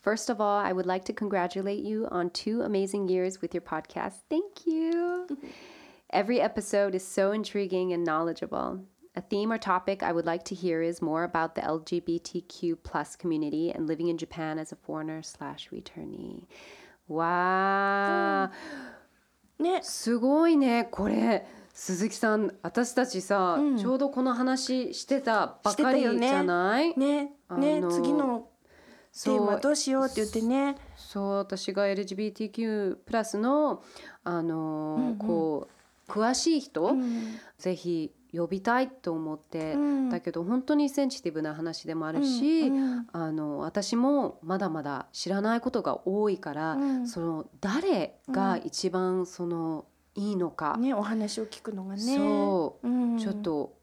[0.00, 3.62] First of all, I would like to congratulate you on two amazing years with your
[3.62, 4.14] podcast.
[4.28, 5.28] Thank you.
[6.10, 8.80] Every episode is so intriguing and knowledgeable.
[9.14, 13.14] A theme or topic I would like to hear is more about the LGBTQ plus
[13.14, 16.44] community and living in Japan as a foreigner slash returnee.
[17.08, 18.50] Wow.
[19.58, 28.48] ねすごいねこれ鈴木さん私たちさ、うんちょうどこの話してたばかりじゃない、ねねあの次の
[29.12, 33.82] テーマどうしようって言ってねそう私が LGBTQ+ プラスの
[34.24, 35.68] あのーうんうんこ
[36.08, 40.08] う詳しい人、うんぜひ呼びたいと思って、うん。
[40.08, 43.06] だけど本当にセンシティブな話でもあるし、うんうん。
[43.12, 47.06] あの私もまだまだ知らないことが多いから、うん。
[47.06, 52.16] その誰が一番そのいいのか、ねお話を聞くのがね。
[52.16, 52.88] そう。
[52.88, 53.18] うん。
[53.18, 53.74] ちょっと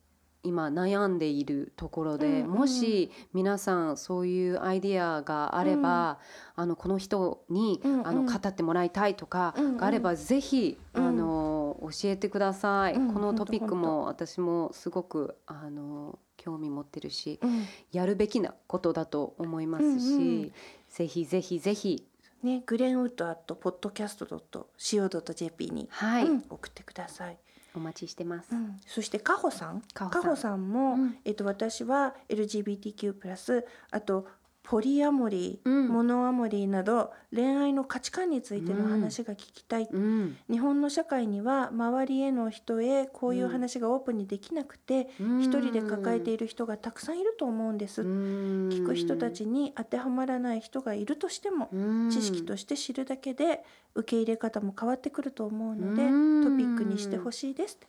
[0.41, 2.49] 今悩んでいるところで、うんうん。
[2.51, 6.19] もし皆さんそういうアイディアがあれば、
[6.55, 8.07] あのこの人に、うんうん。
[8.07, 9.77] あの語ってもらいたいとかうんうん。
[9.77, 11.05] があれば、ぜひ、うん。
[11.05, 11.48] あの
[11.81, 17.65] 教えてください、うんこのトピックも私もすごくあの興味持ってるしうん。
[17.91, 20.51] やるべきなことだと思いますし、うんうん
[20.89, 22.05] ぜひぜひぜひ。
[22.41, 27.37] ねグレンウッドアットポッドキャストドット co.jp に、はい、うん送ってください。
[27.75, 28.49] お待ちしてます。
[28.51, 28.79] うん。
[28.87, 29.81] そしてかほさん。
[29.93, 30.71] かほさん。
[30.71, 31.17] も、うん。
[31.25, 34.25] えっと、私は LGBTQ+ プラスあと
[34.69, 35.87] ポリアモリー、うん。
[35.87, 40.37] モノアモリーなど恋愛の価値観についての話が聞きたい、うん。
[40.47, 45.41] 日本の社会には周りへの人へこういう話がオープンにできなくて、うん。
[45.41, 51.69] 一人で抱えている人がたくさんいると思うんです、聞聞く人たちに当てはまらない人がいるとしても、
[52.11, 53.63] 知識として知るだけで
[53.95, 56.43] 受け入れ方も変わってくると思うので、うん。
[56.43, 57.87] トピックにしてほしいですって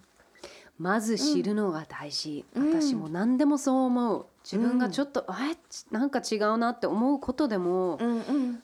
[0.81, 2.83] まず知るのが大事、うん。
[2.83, 4.27] 私も何でもそう思う。
[4.43, 5.57] 自分がちょっと、あれ
[5.91, 8.63] なんか違うなって思うことでも、うんうん。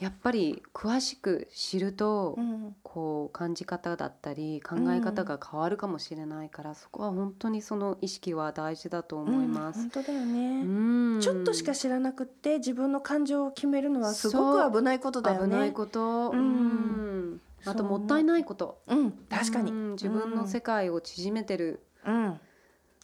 [0.00, 2.74] やっぱり詳しく知ると、うん。
[2.82, 9.78] こう感じ方だったり考え方が変わるかもしれないから、そこは本当にその意識は大事だと思います。
[9.78, 10.62] 本当だようね、
[11.18, 11.20] ん。
[11.20, 15.52] ちょっとしか知らなくって自分の感情を決めるのはすごく危ないことだよね。
[15.52, 16.38] 危ないこと、うん。
[16.38, 18.82] うんあともったいないこと。
[18.86, 19.70] うん、確かに。
[19.70, 19.90] うん。
[19.92, 21.82] 自分の世界を縮めてる。
[22.06, 22.40] うん、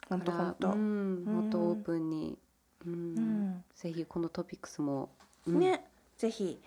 [0.09, 0.73] 本当本当。
[0.73, 1.25] うん。
[1.25, 2.38] もっとオープンに、
[2.87, 2.92] うん。
[2.92, 3.64] うん。
[3.75, 5.11] ぜひこのトピックスも、
[5.46, 5.59] うん。
[5.59, 5.85] ね、
[6.16, 6.61] ぜひ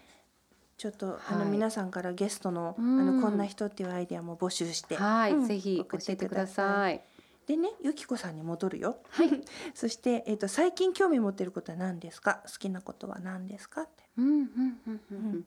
[0.77, 3.17] ちょっとあのはい皆さんからゲストのあうん。
[3.19, 5.45] のこんな人っていうアイデアも募集して、はい、うん。
[5.45, 7.01] ぜひ教えてください。
[7.45, 8.97] でね、ゆきこさんに戻るよ。
[9.09, 9.29] はい。
[9.75, 12.41] そしてえっ、と最近興味持ってることは何ですか？
[12.45, 13.81] 好きなことは何ですか？
[13.81, 14.03] って。
[14.17, 14.99] うんうんうんうん。
[15.11, 15.45] うん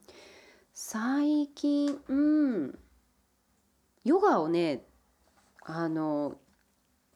[0.79, 2.79] 最近、うん、
[4.05, 4.85] ヨガをね
[5.65, 6.35] あの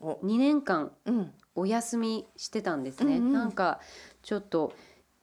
[0.01, 3.81] お、2年間うん、お休みしてたんですね、うんうんなんか
[4.23, 4.73] ちょっと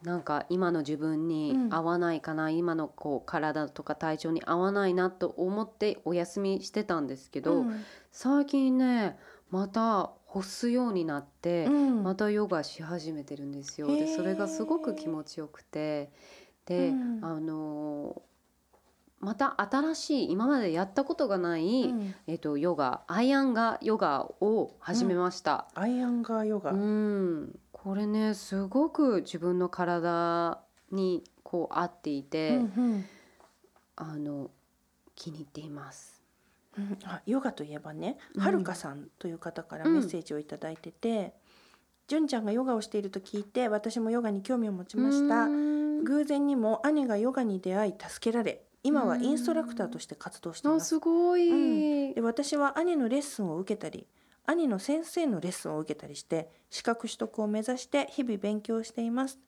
[0.04, 1.74] なんか今の自分にうん。
[1.74, 7.84] 合わないかな、今のこう体とか体調に合わないなと思ってお休みしてたんですけど、うん。
[8.12, 9.18] 最近ね
[9.50, 12.04] また干すようになって、うん。
[12.04, 13.88] またヨガし始めてるんですよ。
[13.88, 16.12] でそれがすごく気持ちよくて
[16.68, 17.26] で、うん。
[17.26, 18.22] あの
[19.20, 25.68] また新しい今までやったことがない、うんえっとヨガアイアンガヨガを始めました。
[25.74, 26.72] アイアンガーヨガ。
[26.72, 30.60] うん、これねすごく自分の体
[30.92, 33.06] にこう合っていて、うん
[33.96, 34.52] あの
[35.16, 36.22] 気に入っています。
[36.78, 41.34] うんあヨガといえばね、うんはるかさんという方からメッセージをいただいてて、
[42.08, 45.46] 純ちゃんがヨガをしていると聞いて私もヨガに興味を持ちました。
[45.46, 50.88] うん偶然にも兄がヨガに出会い助けられ今はインストラクターとして活動していあます。
[50.88, 54.08] すごい、で私は兄のレッスンを受けたり
[54.46, 59.40] 兄の先生のレッスンを受けたりして資格取得を目指して日々勉強しています。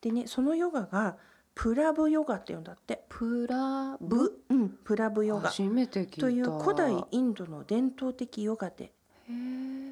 [0.00, 1.16] でねそのヨガが
[1.54, 3.04] プラブヨガっていうんだって。
[3.10, 4.16] プラブ？
[4.16, 5.50] ブ、うん、プラブヨガ。
[5.50, 6.20] 初めて聞いた。
[6.22, 8.94] という古代インドの伝統的ヨガで、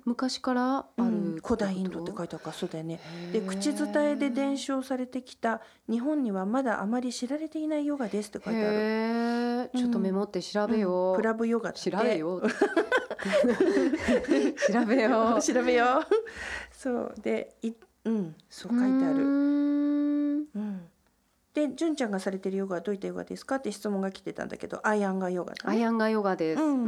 [0.05, 1.05] 昔からある、う
[1.37, 1.41] ん。
[1.43, 3.01] 古代インドって書いてあるからそうだよね。
[3.33, 9.71] で口伝えで伝承されてきた日本にはまだあまり知られていないヨガですって書いてある。
[9.77, 11.17] ちょっとメモって調べよう、うん。
[11.17, 11.91] プラブヨガだって。
[11.91, 12.43] 調べよう。
[14.73, 15.43] 調べよう。
[15.43, 16.07] 調べよう。
[16.73, 17.15] そう。
[17.23, 17.73] でい
[18.05, 18.35] うん。
[18.49, 19.19] そう書いてある。
[19.19, 20.47] ん。
[20.55, 20.90] うん
[21.55, 25.77] で純ちゃんがされてるヨガはどういったヨガですかって質問が来てたんだけどアイアンガヨガだね。
[25.77, 26.85] アイアンガヨガです、うん。
[26.85, 26.87] う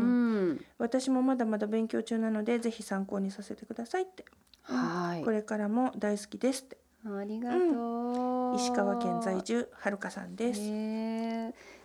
[0.53, 0.64] ん。
[0.79, 4.25] 私もまだまだ勉強中なのでぜひ参考にさせてくださいって、
[4.68, 4.77] うん。
[4.77, 5.25] はい。
[5.25, 6.79] これからも大好きですって。
[7.05, 10.61] ありがとう、石川県在住はるかさんです、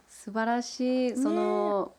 [0.08, 1.18] 素晴らしい。
[1.18, 1.92] その、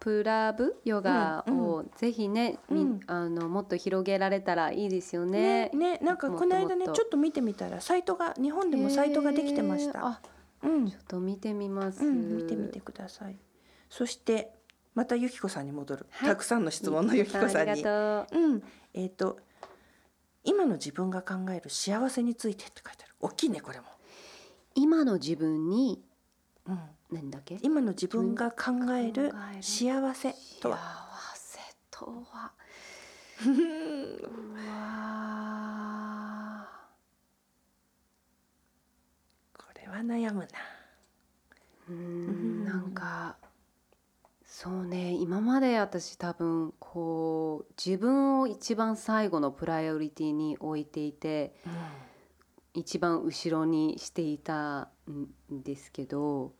[0.00, 5.96] プラブヨガをぜひね、みうんあのもっと広げられたらいいですよねね。
[5.96, 10.20] ねなんかこの間ねちょっと見てみたらサイトが日本でもサイトができてました
[10.62, 12.04] うんちょっと見てみます。
[12.04, 13.36] うん、見てみてください。
[13.90, 14.52] そして
[14.94, 17.76] またゆきこさんに戻る、はいたくさんの質問のゆきこさんあに。
[17.76, 18.40] りがとう。
[18.40, 18.62] うん、
[18.94, 19.38] えっ、と
[20.44, 23.14] 今の自分が考える幸せについてって書いてある。
[23.20, 23.86] 大きいねこれも。
[24.74, 26.00] 今の自分に
[26.68, 26.78] うん、
[27.10, 27.58] 何だっけ？
[27.62, 30.76] 今の自分が考える幸せとは？
[30.76, 31.58] 幸せ
[31.90, 32.52] とは？
[33.46, 33.50] う
[34.78, 36.68] わ
[39.56, 40.46] これは悩むな。
[41.90, 43.36] ーうんんなんか
[44.44, 51.54] そうね今まで私多分こう自分を一番最後のプライオリティに置いていて
[52.74, 56.52] 一番後ろにしていたんですけど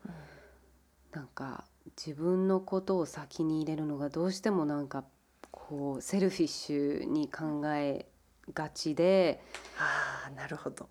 [1.12, 1.64] なんか
[1.96, 5.04] 自分のことを先に入れるのがどうしてもなんか
[5.50, 8.06] こうセルフィッシュに考え
[8.52, 9.42] がちで、
[9.78, 10.88] ああなるほど。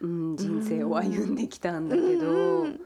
[0.00, 2.80] うん、人生を歩んできたんだけど、うん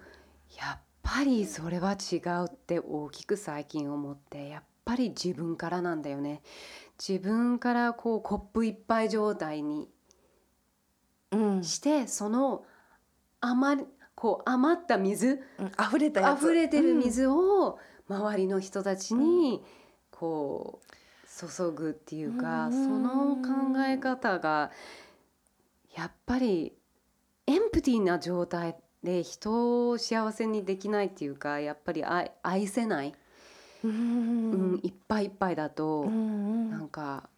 [0.56, 6.42] やっぱりそれは違うって大きく最近思ってやっぱり自分からなんだよね。
[6.96, 9.88] 自分からこうコップいっぱい状態に
[11.34, 12.64] うん、してその
[13.40, 16.42] 余りこう余った水うん溢れたやつ。
[16.42, 19.62] 溢れてる水を周りの人たちに
[20.11, 20.87] こう
[21.48, 24.70] 注ぐっていうか、うんその考え方が
[25.96, 26.72] やっぱり
[27.46, 33.14] エンプティーな状態で人を幸せにできないっていうかやっぱり愛愛せない、
[33.85, 33.90] うん。
[33.90, 37.29] ううんんいっぱいいっぱいだと、うんなんか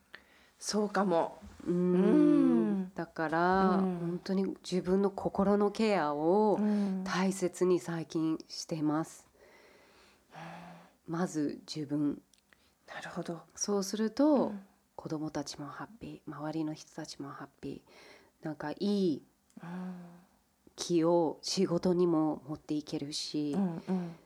[0.58, 1.38] そうかも。
[1.66, 1.94] うん。
[1.94, 3.98] うんだから、うん。
[3.98, 7.04] 本当に自分の心のケアをうん。
[7.04, 9.26] 大切に最近しています。
[11.06, 12.20] まず自分。
[12.88, 13.42] なるほど。
[13.54, 14.52] そうすると、
[14.96, 18.44] 子供たちもハッピー周りの人たちもハッピー。
[18.44, 19.22] なんかいい
[19.62, 19.94] うん。
[20.74, 23.52] 気を仕事にも持っていけるし。
[23.52, 24.16] う、んうん。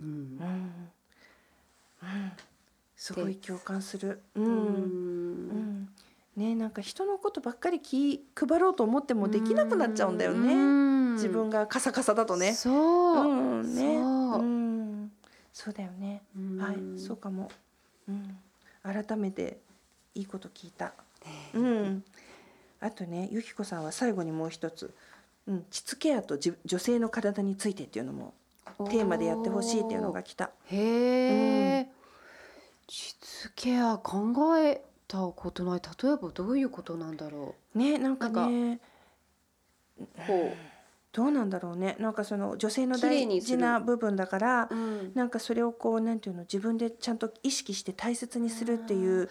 [0.00, 0.06] うん。
[0.06, 0.90] うん。
[2.02, 2.32] うん
[2.96, 4.20] すごい共感する。
[4.34, 5.88] ううんうん
[6.36, 10.54] ねなんか人のことばっかり気配ろうと思ってもできなくなっちゃうんだよね。
[10.54, 12.52] うん自分がカサカサだとね。
[12.54, 12.70] そ
[13.22, 13.98] う、うんね。
[13.98, 15.12] そううん
[15.52, 16.22] そうだよね。
[16.36, 17.50] うんはい、そうかも。
[18.08, 18.38] うん、
[18.82, 19.58] 改めて
[20.14, 20.92] いいこと聞いた。
[21.54, 22.04] うん。
[22.80, 24.94] あとね、ゆきこさんは最後にもう一つ、
[25.46, 28.34] うん、膣ケアとじ女性の体についてっていうのも
[28.90, 30.50] テーマでやってほしいっていうのが来た。
[30.66, 31.88] へえ、
[32.88, 35.80] 膣ケア考えたことない。
[36.02, 38.80] 例えばどういうことなんだろね、なんかね、
[39.98, 40.52] うこ
[41.12, 41.96] どうなんだろうね。
[41.98, 49.28] なんかその女性の大事な部分だからう、う、ん、なんかそれをこうなんていうの自分でちゃんと意識して大切にするっていう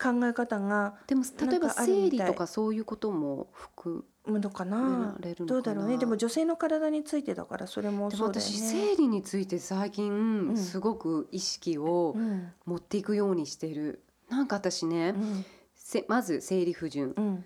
[0.00, 4.78] 考え方がでも例えば生理とかそういうことも含むのかな？
[4.78, 5.46] のかな？
[5.46, 5.96] どうだろうね。
[5.98, 8.52] でも女性の体についてだからそれもでもそうだよね。
[8.52, 10.56] 私生理について最近ん。
[10.56, 12.52] すごく意識をうん。
[12.66, 14.02] 持っていくようにしてる。
[14.28, 15.44] なんか私ねうん。
[15.74, 17.14] せまず生理不順。
[17.16, 17.44] うん。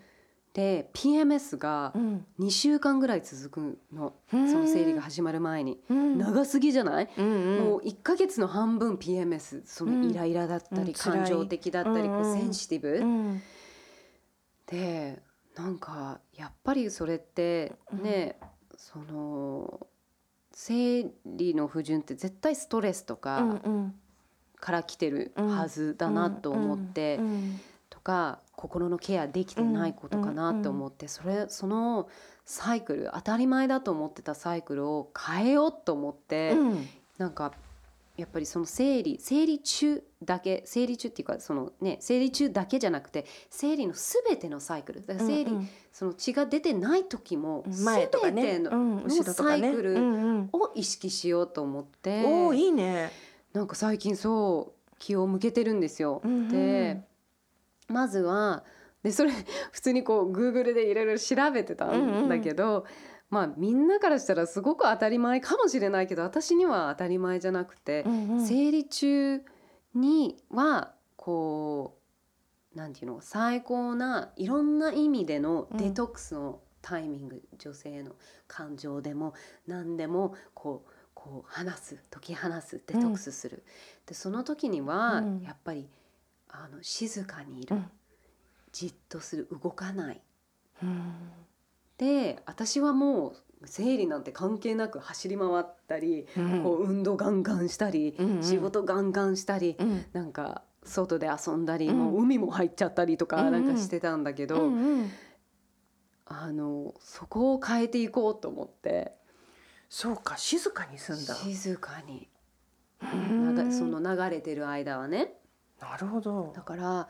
[0.53, 2.27] で PMS がうん。
[2.39, 4.13] 2週間ぐらい続くの。
[4.33, 4.51] うん。
[4.51, 5.81] その生理が始まる前に。
[5.89, 6.19] うん。
[6.19, 7.09] 長すぎじゃない？
[7.17, 7.65] うんうん。
[7.65, 10.93] もう1ヶ月の半分 PMS そのイライラだったりうん。
[10.93, 11.17] 辛い。
[11.19, 12.41] 感情的だったりこうんううん。
[12.41, 12.89] センシティブ。
[12.99, 13.43] うん。
[14.67, 15.23] で
[15.57, 18.39] なんかやっぱりそれってね
[18.77, 19.87] その
[20.53, 23.95] 生理の不順って絶対ストレスとうんかうん。
[24.61, 32.09] から来てるはずだなと思ってうんとか心のケアできてないことかなって思ってそれその
[32.47, 36.89] サイクル当たり前だと思ってたサイクルを変えようと思ってうん。
[37.19, 37.53] なんか
[38.17, 50.49] やっぱりその生理生理中だけ生理中っていうかそのね生理中だけじゃなくて生理のすべてのサイクルだから生理、うんその血が出てない時もうん前とかねの,、サイクルうんうん。
[50.53, 53.13] を意識しようと思って、おーいいね。
[53.53, 56.21] なんか最近そう気を向けてるんですよ。
[56.25, 56.49] うんうん。
[56.49, 57.01] で
[57.87, 58.65] まずは
[59.05, 59.31] でそれ
[59.71, 62.87] 普通にこう Google でいろいろ調べてたんだけど、
[63.35, 68.47] まあみんなからしたらすごく当たり前かもしれないけど私には当たり前じゃなくて、うんうん。
[68.47, 69.43] 生理中
[69.93, 71.99] にはこ
[72.73, 78.13] うなんていうの最高ないろんな意味でのデトックスのタイミング、女性の
[78.47, 79.35] 感情でも
[79.67, 83.65] 何でもこうこう話す解き放すデトックスする、
[84.07, 85.41] でその時にはうん。
[85.43, 85.89] やっぱり
[86.49, 87.91] あの静かにいる、うん
[88.71, 90.21] じっとする動かない。
[90.83, 91.15] うん
[91.99, 96.63] で私はもう生理なんて関係なく走り回ったり、うん。
[96.63, 98.43] こう運動ガンガンしたり、うんうん。
[98.43, 100.05] 仕事ガンガンしたり、うん。
[100.13, 101.99] なんか外で遊んだり、うん。
[101.99, 103.65] もう海も入っちゃったりとかなんん。
[103.65, 105.11] かしてたんだけど、うんうん。
[106.27, 109.15] あのそこを変えていこうと思って。
[109.89, 111.35] そうか静かにすんだ。
[111.35, 112.29] 静かに、
[113.03, 113.55] うん。
[113.55, 115.35] ながその流れてる間はね。
[115.81, 116.53] なるほど。
[116.55, 117.09] だから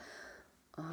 [0.76, 0.88] あの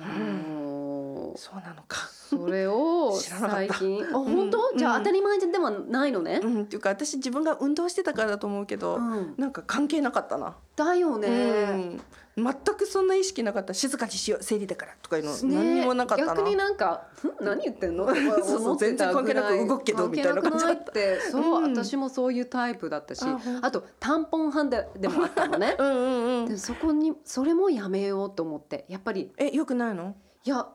[1.36, 1.56] そう。
[1.56, 1.98] なのか。
[2.30, 3.74] それを 知らなかった。
[3.74, 4.04] 最近。
[4.06, 4.78] あ本当、うん。
[4.78, 9.36] じゃあ当たり前ではないのね、うんっていうか私自分が運動してたからだと思うけど、うん。
[9.38, 11.28] なんか関係なかったな、だよね。
[11.30, 11.32] う
[11.74, 12.02] ん。
[12.38, 13.74] 全くそんな意識なかった。
[13.74, 16.36] 静かにしよう生理だからとかいうの、ね何にもなかったな。
[16.36, 17.08] 逆になんか
[17.42, 18.08] ん何言ってんの？
[18.42, 21.20] そうそう全然関係なく動くけどみたいな感じだって。
[21.20, 21.74] そう、うん。
[21.76, 23.26] 私もそういうタイプだったし
[23.62, 23.84] あと。
[24.00, 25.76] タンポン派ででもあったのね。
[25.80, 26.46] うんうんうん。
[26.46, 28.86] でそこにそれもやめようと思って。
[28.88, 29.32] やっぱり。
[29.38, 30.16] えよくないの？
[30.46, 30.68] いや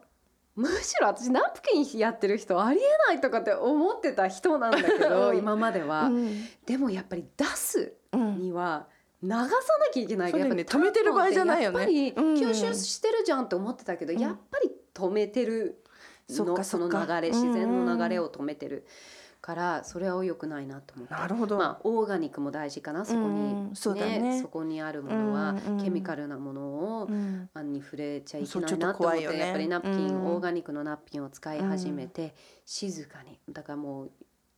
[0.56, 5.38] むしろ私ナプキンやってる人ありえないとかって思ってた人なんだけどうん。
[5.38, 6.44] 今までは、うん。
[6.66, 8.38] でもやっぱり出すうん。
[8.40, 8.86] には
[9.22, 9.50] 流さな
[9.92, 10.30] きゃいけない。
[10.30, 10.60] そうだよね。
[10.60, 11.78] やっぱり止めてる場合じゃないよね。
[11.78, 14.18] やっぱり吸収してるじゃんって思ってたけど、うん。
[14.18, 15.82] やっぱり止めてる
[16.30, 18.86] のその流れ自然の流れを止めてる
[19.46, 21.14] からそれは良くないなと思って。
[21.14, 24.40] なるほど、まあ、オーガニックも大事かなそこに、うんそうだね。
[24.42, 26.62] そこにあるものは、ケミカルなもの
[27.02, 27.48] を、うん。
[27.54, 29.38] あに触れちゃいけないなと思ってね。
[29.38, 30.26] やっぱりナプキン、うん。
[30.26, 33.38] オーガニックのナプキンを使い始めて、静かに。
[33.48, 34.10] だからもう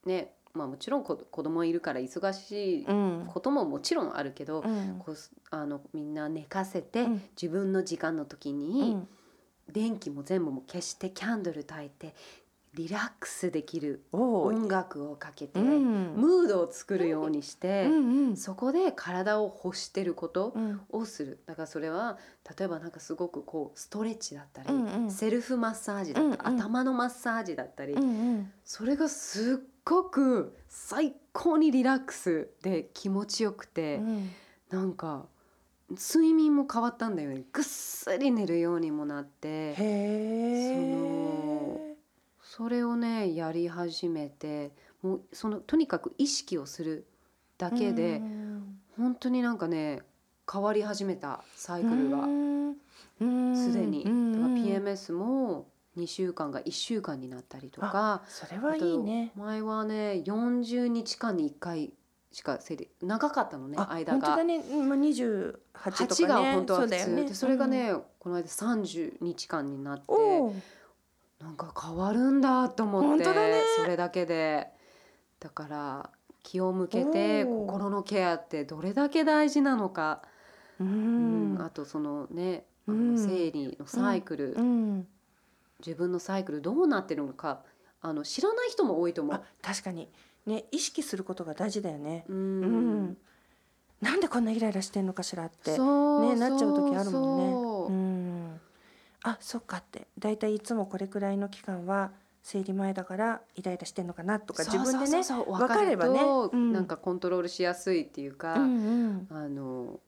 [0.07, 3.27] ねまあもちろん子子供いるから忙しいうん。
[3.29, 5.03] ことももちろんあるけど、うん。
[5.05, 7.22] こうすあのみんな寝かせて、うん。
[7.41, 9.09] 自分の時間の時うに、ん。
[9.70, 12.14] 電気も全部もう消してキャンドル焚いて
[12.74, 16.14] リラックスできる音楽をかけて、うん。
[16.16, 20.80] ムードを作るようにして、うんうんそこで体を欲してることうん。
[20.90, 21.40] をする。
[21.46, 22.18] だからそれは
[22.58, 25.10] 例えばなんかすごくこうストレッチだったり、うんうん。
[25.10, 26.60] セルフマッサージだったり、うんうん。
[26.60, 28.04] 頭のマッサージだったり、うんう
[28.38, 28.52] ん。
[28.64, 34.30] それがすっごく最高にリラックスで気持ちよくて、うん。
[34.70, 35.26] なんか
[35.90, 37.44] 睡眠も変わったんだよね。
[37.52, 41.88] ぐっすり寝るようにもなってへえそ
[42.68, 44.72] れをねやり始めて
[45.03, 47.07] もうそのとにかく意識をする
[47.59, 48.22] だけで
[48.96, 50.01] 本当になんかね
[50.51, 52.26] 変わり始めたサイクルが。
[53.55, 54.05] すでに。
[54.05, 58.22] だから PMS も2週間が1週間になったりとか。
[58.28, 59.32] それはいいね。
[59.36, 61.92] 前はね40日間に1回
[62.32, 64.28] しか生理長かったのねあ間が。
[64.28, 64.44] 本当だ。
[64.44, 64.59] ね。
[64.59, 66.99] まあ28とか8ねが本当は普通。
[67.05, 67.24] そね。
[67.24, 70.05] でそれがね、この間30日間になって
[71.41, 73.62] なんか変わるんだと思ってね。
[73.76, 74.68] それだけで。
[75.41, 76.11] だから
[76.43, 80.22] 気を向けて心のケアってどれだけ大事なのか、
[80.80, 83.14] ううんんあとそのねあうん。
[83.14, 85.07] の生理のサイクル、うん。
[85.78, 87.61] 自分のサイクルどうなってるのか。
[88.01, 89.36] あの知らない人も多いと思う。
[89.36, 89.43] あ。
[89.62, 90.09] 確かに。
[90.47, 92.24] ね意識することが大事だよね。
[92.28, 93.03] ううん。
[93.11, 93.16] ん
[94.01, 97.53] なんでこんなイライラしてんのかしらってねなっちゃう時あるもんね
[99.22, 100.06] あそっかって。
[100.18, 102.12] だいたいいつもこれくらいの期間は
[102.42, 106.20] 生理前だからイライラしてんのかなとか自分でね分かればね。
[106.72, 108.76] なんかコントロールしやすいっていうか、うんう
[109.12, 109.26] ん。
[109.30, 110.00] あの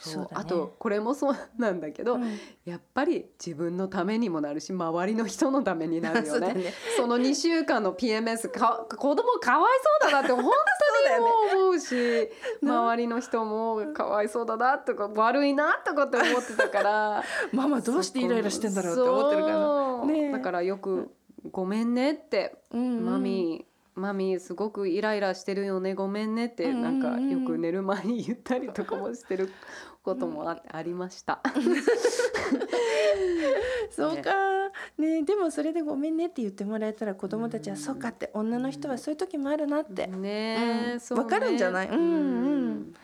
[0.00, 0.28] そうね。
[0.32, 2.38] あとこれもそうなんだけど、うん。
[2.64, 6.52] やっぱり自分のためにもなるし周りの人のためになるよね。
[6.54, 6.72] ね。
[6.96, 9.72] その2週間の PMS か子供かわい
[10.02, 12.30] そうだなって 本当にもう思うし
[12.62, 17.24] 周りの人もかわいそうだなとか悪いなとかって思ってたから。
[17.52, 20.38] ママどうしてイライラしてんだろうって思ってるから。
[20.38, 21.10] だからよく
[21.50, 23.04] 「ごめんね」ってうんうん。
[23.04, 23.70] マミー
[24.00, 27.28] マミーすごくイライラしてるよねごめんねってうんなんかうん。
[27.28, 29.50] よく寝る前に言ったりとかもしてる
[30.02, 31.40] こともあありました。
[33.90, 34.32] そうか。
[34.98, 35.22] ね。
[35.22, 40.06] でもそれでごめんねって言ってもらえたら子供たちはそうかって女の人はそういう時もあるなって。
[40.06, 41.00] ねえ、うん。
[41.00, 41.24] そうね。
[41.24, 41.88] わかるんじゃない？
[41.88, 42.94] うんうん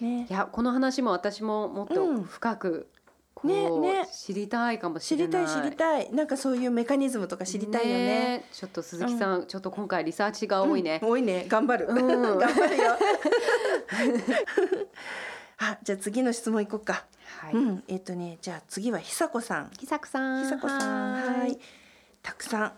[0.00, 0.26] ね。
[0.28, 2.22] いやこの話も私ももっとうん。
[2.22, 2.88] 深く
[3.34, 3.68] こう、ね
[4.00, 4.08] ね。
[4.10, 5.42] 知りたいかもし知れない。
[5.42, 6.10] りたい知りたい。
[6.12, 8.44] なんかそういうメカニズムとか知りたいよね。
[8.48, 8.54] え。
[8.54, 11.00] ちょっと鈴木さん、ちょっと今回リサーチが多いね。
[11.02, 11.08] うん。
[11.10, 11.44] 多いね。
[11.46, 11.96] 頑張る、うん。
[12.38, 12.96] 頑張るよ
[15.58, 17.06] あじゃあ次の質問いこうか、
[17.40, 17.54] はい。
[17.54, 17.84] うん。
[17.88, 19.70] えっ、とねじゃあ次は久子さん。
[19.78, 20.42] ひさこさん。
[20.42, 21.12] 久子さん。
[21.14, 21.52] ははい。
[21.52, 21.58] い
[22.22, 22.72] たくさん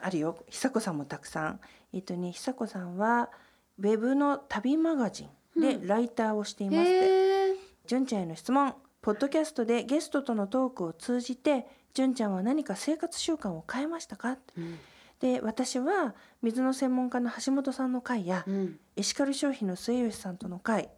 [0.00, 0.36] あるよ。
[0.48, 1.60] 久子さんもたくさん。
[1.92, 3.30] えっ、とね久子さんは
[3.78, 7.56] ウェブの旅マガジンでライターをしていますって、へえ。
[7.86, 8.74] 純ちゃんへの質問。
[9.00, 14.38] ポッドキャストでゲストとのトークを通じて純ちゃんは何か生活習慣を変えましたか？
[14.56, 14.78] うん。
[15.20, 18.80] で私は水の専門家の橋本さんの会や、うん。
[18.96, 20.88] エシカル消費の末吉さんとの会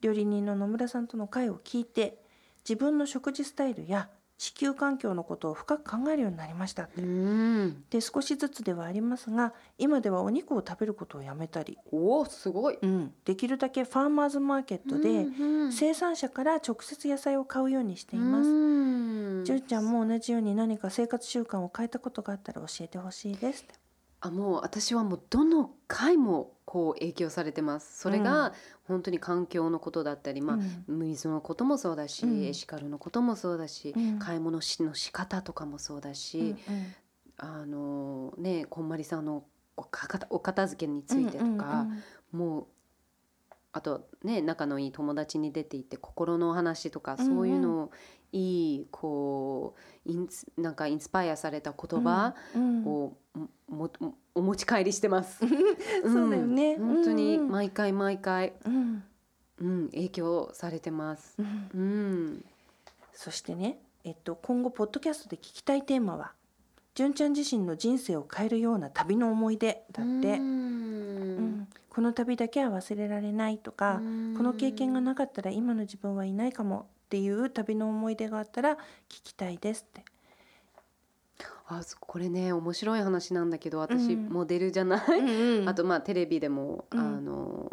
[0.00, 2.18] 料理人の野村さんとの会を聞いて
[2.68, 7.84] 自分の食事スタイルや地球環境のことを深く考えるようになりましたってうん。
[7.88, 12.78] で少しずつではありますが今ではお肉を食べることをやめたり、おおすごい。
[12.82, 18.48] うん、できるだけファーマーズマーケットでうん生産者から直接野菜を買うようにしています。
[18.48, 23.85] うん純ちゃんも同じように何か生活習慣を変えたことがあったら教えてほしいですって。
[24.20, 27.98] あもう私はもうどの回もこう影響されてます。
[27.98, 28.52] それが
[28.84, 30.58] 本当に環境のことだったり、まあ
[30.88, 30.98] うん。
[30.98, 32.44] 水のこともそうだし、うん。
[32.44, 34.18] エシカルのこともそうだし、うん。
[34.18, 36.56] 買い物しの仕方とかもそうだし、
[37.36, 39.44] あのねこんまりさんの
[39.76, 41.86] お片お片付けについてとか、
[42.32, 42.66] もう
[43.72, 47.90] あとね仲のいい友達に出ていって心の話とかそういうのを
[48.32, 49.74] いいこ
[50.06, 52.34] うインスなんかインスパイアされた言葉
[52.86, 53.12] を
[53.68, 55.40] ももお持ち帰りしてます。
[56.02, 56.76] そうだよね。
[56.76, 56.78] ん。
[56.78, 59.04] 本当に毎回毎回、うん。
[59.58, 61.36] うん、影響されてます。
[61.38, 61.70] うん。
[61.74, 62.44] うん、
[63.14, 66.32] そしてね、えっと、今後ポッドキャストで聞きたいテーマは
[66.94, 70.38] 純ちゃん自身の人生を変えるような旅の思い出だって、
[71.90, 74.00] この旅だけは忘れられないとか、
[74.36, 78.76] この経験がなかったら今の自分はいないかもっていう旅の思い出があったら
[79.08, 80.04] 聞きたいですって。
[81.68, 84.28] あそこれね面白い話なんだけど私、うん。
[84.28, 85.68] モデルじゃない、うんうん。
[85.68, 86.98] あとまあテレビでも、うん。
[86.98, 87.70] あの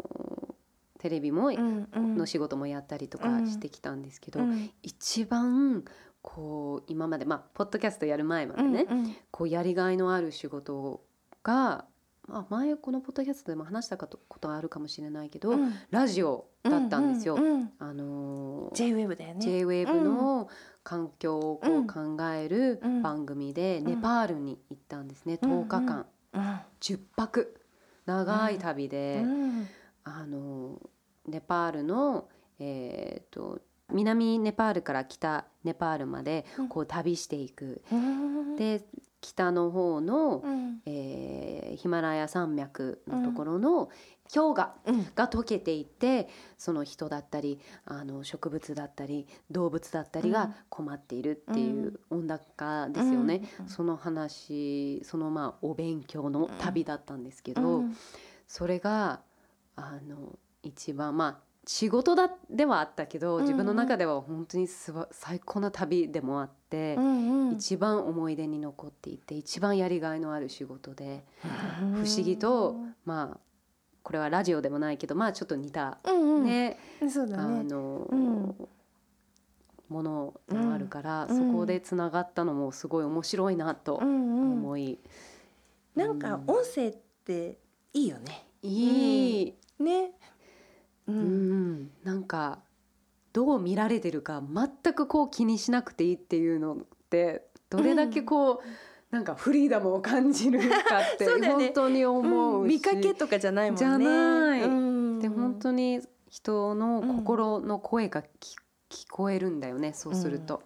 [0.98, 2.16] テレビも、うんうん。
[2.16, 3.46] の仕事もやったりとかうん。
[3.46, 4.70] してきたんですけど、うん。
[4.82, 5.84] 一番
[6.22, 9.16] こう今までまあポッドキャストやる前までね、うんうん。
[9.30, 11.04] こうやりがいのある仕事
[11.42, 11.88] が、ま
[12.30, 15.74] あ、前このポッドキャストでも話したかとことがあるかもしれないけど、うん。
[15.90, 17.34] ラジオだったんですよ。
[17.34, 19.40] うんうんあのー J-WAVE だよね。
[19.40, 20.48] J-WAVE の
[20.82, 23.02] 環境を考えるうん。
[23.02, 23.84] 番組でん。
[23.84, 26.60] ネパールに行ったんですね、うん10日間、うん。
[26.80, 27.60] 10泊。
[28.06, 29.66] 長い旅で、うん。
[30.04, 30.80] あの
[31.26, 33.60] ネパールの、えー、と
[33.90, 36.68] 南ネパールから北ネパールまでうん。
[36.68, 37.82] こう旅していく。
[37.92, 38.56] うん。
[38.56, 38.84] で
[39.20, 40.82] 北の方の、うん。
[40.84, 43.90] えーヒマラヤ山脈のところの
[44.32, 45.06] 氷河うん。
[45.14, 50.54] が溶けていってその人だったりあの植物だったり動物だったりがうん。
[50.68, 53.42] 困っているっていう温暖化ですよね。
[53.60, 57.96] うんその話そのまあお勉強の旅だったんですけど、うん。
[58.46, 59.20] それが
[59.76, 63.42] あの一番まあ仕事だではあったけどうんうん。
[63.44, 67.54] 自分の中では本当にすば最高な旅でもあって、うんうん。
[67.54, 71.24] 一番思い出に残っていて一番やりがいのある仕事で
[71.94, 73.38] 不思議とまあ
[74.02, 76.44] これはラジオでもないけどまあちょっと似たうんうん。
[76.44, 77.64] ね、ね。
[77.64, 78.54] の、うん。
[79.88, 81.52] ものでもあるから、うん。
[81.52, 84.52] そこでつながったのもすごい面白いなとうんうん。
[84.52, 84.98] 思い、
[85.94, 87.58] なんか音声って
[87.92, 88.46] いいよね。
[88.62, 90.12] いい、ね
[91.08, 91.72] ううん。
[91.82, 91.90] ん。
[92.02, 92.60] なんか
[93.32, 96.76] どう見られてるか全くこう気にしなくていいっていうのっ
[97.10, 98.58] てどれだけこう、
[99.10, 100.66] なんかフリーダムを感じるか
[101.14, 101.48] って ね。
[101.48, 103.78] 本当に思うし、見かけとかじゃないもんね。
[103.78, 104.62] じゃない。
[104.62, 105.18] うん。
[105.20, 108.56] で本当に人の心の声がき、
[108.90, 110.62] 聞こえるんだよねそうすると。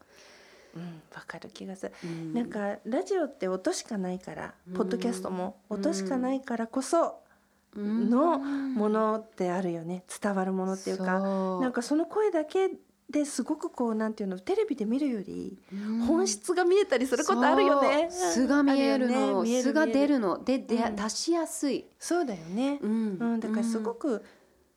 [0.75, 1.03] うん。
[1.15, 1.93] わかる気がする。
[2.05, 2.35] うん。
[2.35, 4.75] なんかラジオって音しかないからうん。
[4.75, 7.21] ポッドキャストもうん音しかないからこそ
[7.79, 10.05] のものってあるよね。
[10.23, 11.21] 伝わるものっていうか。
[11.61, 12.71] なんかその声だけ
[13.11, 16.01] ですごくこうなんていうのテレビで見るよりうん。
[16.01, 18.09] 本質が見えたりすることあるよね。
[18.11, 19.63] 素が見えるの、ね。
[19.63, 20.39] 素が出るの。
[20.39, 20.45] の。
[20.45, 20.97] でで、うん。
[20.97, 22.79] 出しやすい、そうだよね。
[22.83, 23.19] うん。
[23.19, 24.25] うん、だからすごく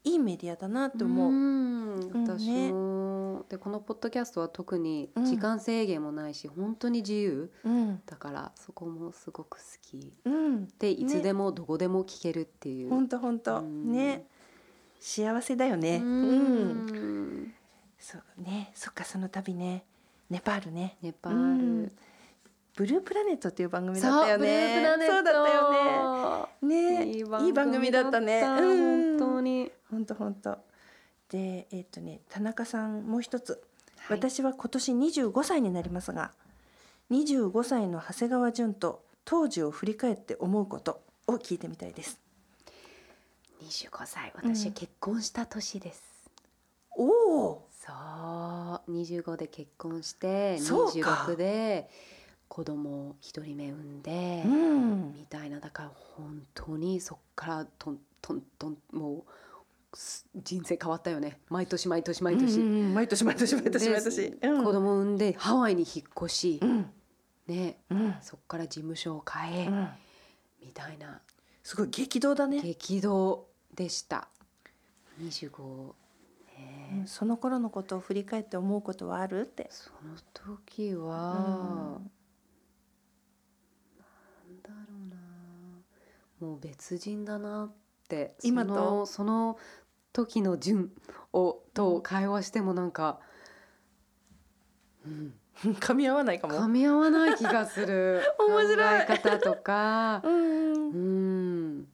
[0.04, 1.32] いいメディアだなって思う。
[1.32, 2.72] んうん私ね。
[2.72, 7.52] も、でこのポッドキャストは特にうん時間制限もないし、本当に自由。
[7.64, 10.14] うん、だからそこもすごく好き。
[10.26, 13.60] うん、でいつでもどこでも聞けるっていう、本当本当。
[13.60, 13.92] うん。
[13.92, 14.26] ね。
[15.00, 15.98] 幸せだよね。
[15.98, 17.54] ううん、ん。
[18.00, 19.86] そうね、そっかその旅ね、
[20.30, 20.98] ネパールね。
[21.02, 21.44] ネパール、う
[21.84, 21.92] ん
[22.76, 24.84] ブループラネットっていう番組だったよね。
[25.08, 27.06] そうだったよね。
[27.06, 28.42] ね、いい番組だったね。
[28.46, 30.58] 本当に、本当本当。
[31.30, 33.52] で、えっ、とね、田中さんもう一つ。
[33.52, 33.62] はい
[34.10, 36.32] 私は今年25歳になりますが
[37.12, 42.20] 25歳の長谷川淳と当時を振り返って思うことを聞いてみたいです。
[43.64, 46.02] 25歳うん私結婚した年です、
[46.98, 47.06] お
[47.46, 51.90] おそう25で結婚してそうか26で
[52.54, 55.14] 子供一人目産んで、うん。
[55.14, 59.24] みたいなだから本当にそっからトントントンも
[59.94, 61.40] うす人生変わったよね。
[61.48, 62.94] 毎年毎年毎年、うんうんうん。
[62.94, 66.90] 毎年毎年毎年で毎年、うん、子供産んでハワイに引っ越し、うん。
[67.48, 67.78] ね。
[67.90, 68.16] うん。
[68.22, 69.88] そっから事務所を変え、うん。
[70.60, 71.22] みたいな。
[71.64, 74.28] すごい激動だね、激動でした。
[75.22, 75.94] 25う
[76.60, 77.04] ね。
[77.04, 77.08] ん。
[77.08, 79.44] その頃のことを振り返って思うことはある？
[79.44, 79.70] って。
[79.70, 80.18] その
[80.58, 82.12] 時は、うん
[84.44, 85.16] なんだろうな
[86.42, 87.74] もう別人だなっ
[88.10, 88.74] て今と？
[88.74, 89.58] そのその
[90.12, 90.92] 時の順
[91.32, 93.20] をと会話してもなんか、
[95.06, 95.34] うん、
[95.80, 96.56] 噛み合わないかも。
[96.56, 98.22] 噛み合わない気がする。
[98.40, 99.06] 面白い。
[99.06, 100.22] 考え方とか。
[100.26, 101.88] うんうん。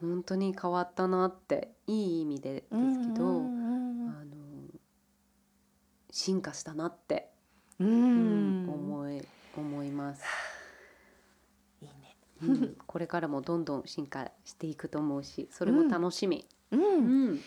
[0.00, 4.08] 本当に変わったなっていい意味でですけど、うん。
[4.08, 4.36] あの
[6.10, 7.30] 進化したなって、
[7.78, 7.88] うん。
[7.88, 7.92] う
[8.66, 10.55] ん思い思います。
[12.86, 16.80] これからもどんどん進化していくと思うしそれも楽しみ、うん。
[16.82, 17.40] うん。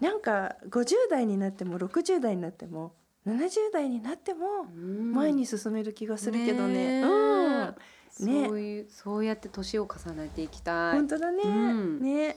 [0.00, 2.94] なんか50代になっても60代になっても
[3.26, 7.02] 70代になっても前に進める気がするけどね。
[7.02, 8.48] ねうん、ね。
[8.48, 10.92] そういうそうやって年を重ねていきたい。
[10.96, 11.42] 本当だね。
[11.44, 12.00] うん。
[12.00, 12.36] ね。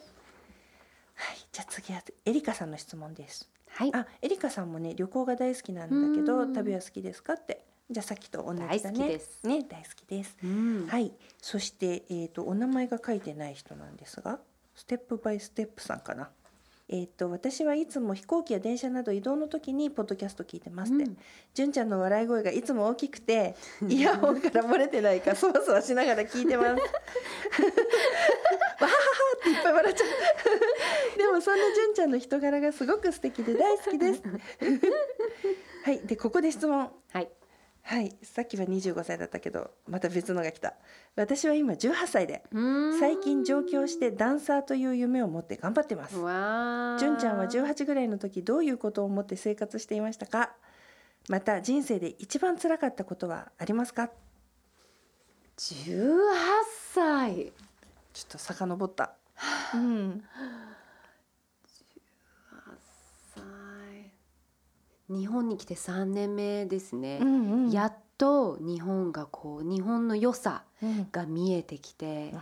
[1.16, 3.50] はい、じゃあ次はエリカさんの質問です。
[3.70, 3.92] はい。
[3.96, 6.54] あ、エリカさんもね旅行が大好きなんだけどうん。
[6.54, 7.66] 旅は好きですかって。
[7.90, 8.72] じゃあさっきと同じだね。
[8.72, 10.38] 大好きですね、大好きです。
[10.44, 11.12] うんはい。
[11.40, 14.40] そしてえっ、とお名前が書いてない人なんですが、
[14.76, 16.30] ステップバイステップさんかな。
[16.90, 21.04] えっ、と私はいつも飛行機や電車など移動の時にポッドキャスト聞いてますって。
[21.04, 21.18] うん
[21.54, 23.56] 純ちゃんの笑い声がいつも大きくて
[23.88, 26.70] イヤホンから漏れてないかそわそわしながら聞いてます。
[26.74, 26.82] わは
[28.80, 28.94] はは
[29.40, 31.18] っていっぱい笑っちゃう。
[31.18, 34.24] でもそんな純ちゃんの人柄がすごく素敵で大好きです。
[35.86, 36.92] はいでここで質問。
[37.12, 37.30] はい
[37.88, 40.74] はいさっきは25歳だったけどまた別のが来た。
[41.16, 42.44] 私は今18歳で
[43.00, 46.18] 最近上京してダンサーという夢を持って頑張ってます。
[46.18, 50.56] わー純ちゃんは18ぐらいの時どういうことを思って生活していましたか？
[51.30, 54.10] また人生で一番辛かったことはありますか
[55.58, 56.18] ？18
[56.92, 57.54] 歳
[58.14, 59.14] ちょっと遡った。
[59.76, 60.24] うん。
[65.16, 67.72] 日本に来て3年目ですね、うんうん。
[67.72, 71.08] やっと日本がこう日本の良さうん。
[71.12, 72.34] が見えてきて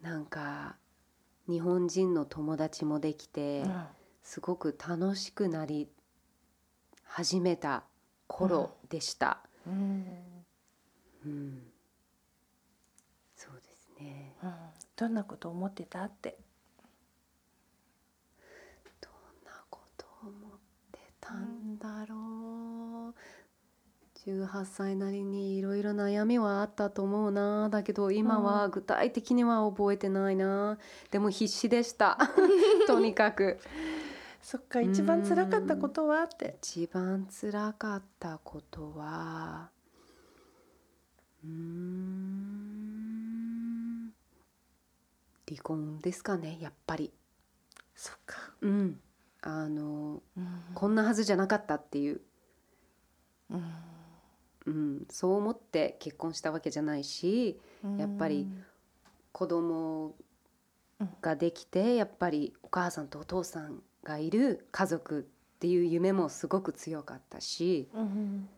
[0.00, 0.76] なんか
[1.46, 3.84] 日本人の友達もできてうん。
[4.22, 5.88] すごく楽しくなり
[7.04, 7.84] 始めた
[8.26, 9.38] 頃でした。
[9.66, 10.04] うん。
[11.24, 11.62] うん、
[13.34, 14.36] そうですね。
[14.42, 14.52] うん。
[14.96, 16.38] どんなこと思ってたって？
[19.00, 19.12] どん
[19.44, 20.32] なこと思っ
[20.92, 23.14] てたんだろう。
[24.26, 27.68] 18歳なりにいろいろ悩みはあったと思うな。
[27.70, 30.78] だけど今は具体的には覚えてないな。
[31.10, 32.18] でも必死でした。
[32.86, 33.58] とにかく。
[34.42, 36.58] そっか一番辛かったことはって。
[36.60, 39.70] 一番辛かったことは
[41.44, 42.38] うーん。
[45.48, 47.12] 離婚ですかねやっぱり。
[47.94, 48.52] そっか。
[48.60, 49.00] うん
[49.42, 50.46] あのうん。
[50.74, 52.20] こんなはずじゃなかったっていう。
[53.50, 53.64] うん。
[54.66, 57.58] うん、そう思って結婚したわけじゃないし
[57.96, 58.46] やっぱり
[59.32, 60.14] 子供
[61.22, 68.48] ができてやっぱりお母さんとお父さんがいる家族っていう夢もすごく強かったしうん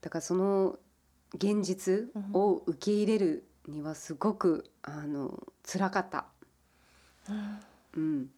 [0.00, 0.78] だからその
[1.34, 6.26] 現実を受け入れるにはすごくあの辛かった。
[7.96, 8.30] うん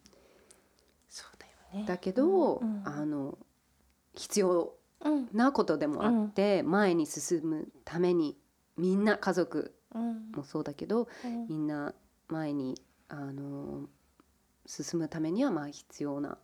[1.73, 1.85] ね。
[1.87, 3.39] だけど、うんあの
[4.14, 5.29] 必要うん。
[5.33, 8.37] なことでもあって、前に進むために
[8.77, 10.31] みんな家族うん。
[10.33, 11.49] もそうだけどうん。
[11.49, 11.95] みんな
[12.29, 13.89] 前にあの
[14.66, 16.39] 進むためにはまあ必要な、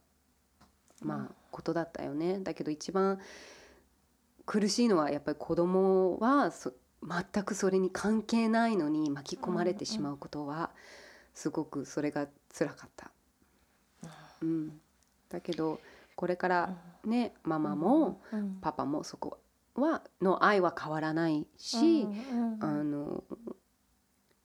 [1.02, 2.40] まあ、ことだったよね。
[2.40, 3.18] だけど一番
[4.44, 6.72] 苦しいのはやっぱり子供はそ
[7.02, 10.70] 全くそれに関係ないのに巻き込まれてしまうことは
[11.32, 13.10] すごくそれが辛かった。
[14.42, 14.80] うん、
[15.28, 15.80] だけど
[16.16, 18.58] これからねママもうん。
[18.60, 19.38] パパもそこ
[19.74, 22.58] はの愛は変わらないし、うん。
[22.60, 23.24] あの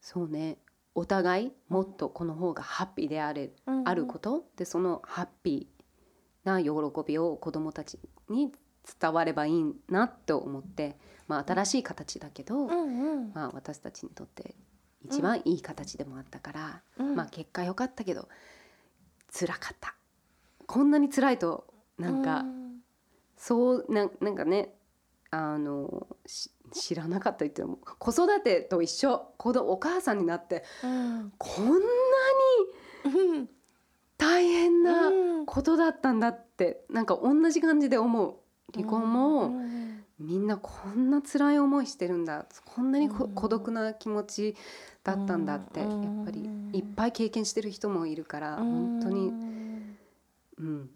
[0.01, 0.57] そうね
[0.95, 3.88] お互いもっとこの方がハッピーであれ、うん。
[3.88, 6.69] あることでそのハッピーな喜
[7.07, 7.97] びを子どもたち
[8.29, 8.53] に
[8.99, 12.71] 伝わればいいなと思って、まあ、新しい形だけど、うん。
[12.71, 13.31] うん。
[13.34, 14.55] まあ、私たちにとって
[15.05, 17.15] 一番いい形でもあったから、うん。
[17.15, 18.27] まあ、結果良かったけど
[19.31, 19.95] 辛かった
[20.74, 21.65] こんなに辛いと
[21.99, 22.80] なんか、うん。
[23.38, 24.74] そうなんなんかね
[25.30, 29.34] あのし知らなかった言っても子育てと一緒。
[29.38, 31.34] 子どお母さんになってうん。
[31.38, 31.84] こんなに
[33.36, 33.49] うん
[34.17, 35.11] 大変なう
[35.41, 35.45] ん。
[35.45, 38.36] ことだったんだってなんか同じ感じで思う。
[38.74, 40.03] 離婚うもん。
[40.19, 42.45] みんなこんな辛い思いしてるんだ。
[42.65, 44.55] こんなに孤独な気持ち
[45.03, 46.21] だったんだってやうん。
[46.21, 49.72] っぱりいっぱい経験してる人もいるから本当うにん
[50.57, 50.89] うん。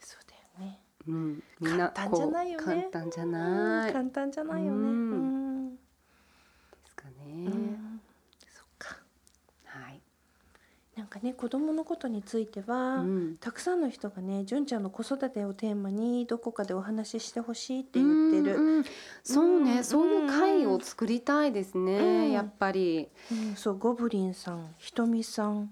[0.00, 0.20] そう
[0.58, 0.80] だよね。
[1.06, 1.42] うん。
[1.60, 2.64] みんな簡単じゃないよね。
[2.64, 3.86] 簡単じゃない。
[3.86, 4.78] で簡単じゃないよね。
[4.78, 5.10] うん。
[5.10, 5.14] う
[5.72, 5.78] ん。
[6.86, 8.00] すかうねん。
[8.48, 8.96] そっか。
[9.64, 10.00] はい。
[10.96, 13.36] なんかね子供のことについては、うん。
[13.38, 18.84] たくさんの人がね純ちゃんの子育てをテーマにどこかでお話ししてほしいって言ってる、うんうん。
[19.22, 22.32] そうね、うんそういう会を作りたいですね、うん。
[22.32, 25.70] やっぱり、うんそうゴブリンさんひとみさん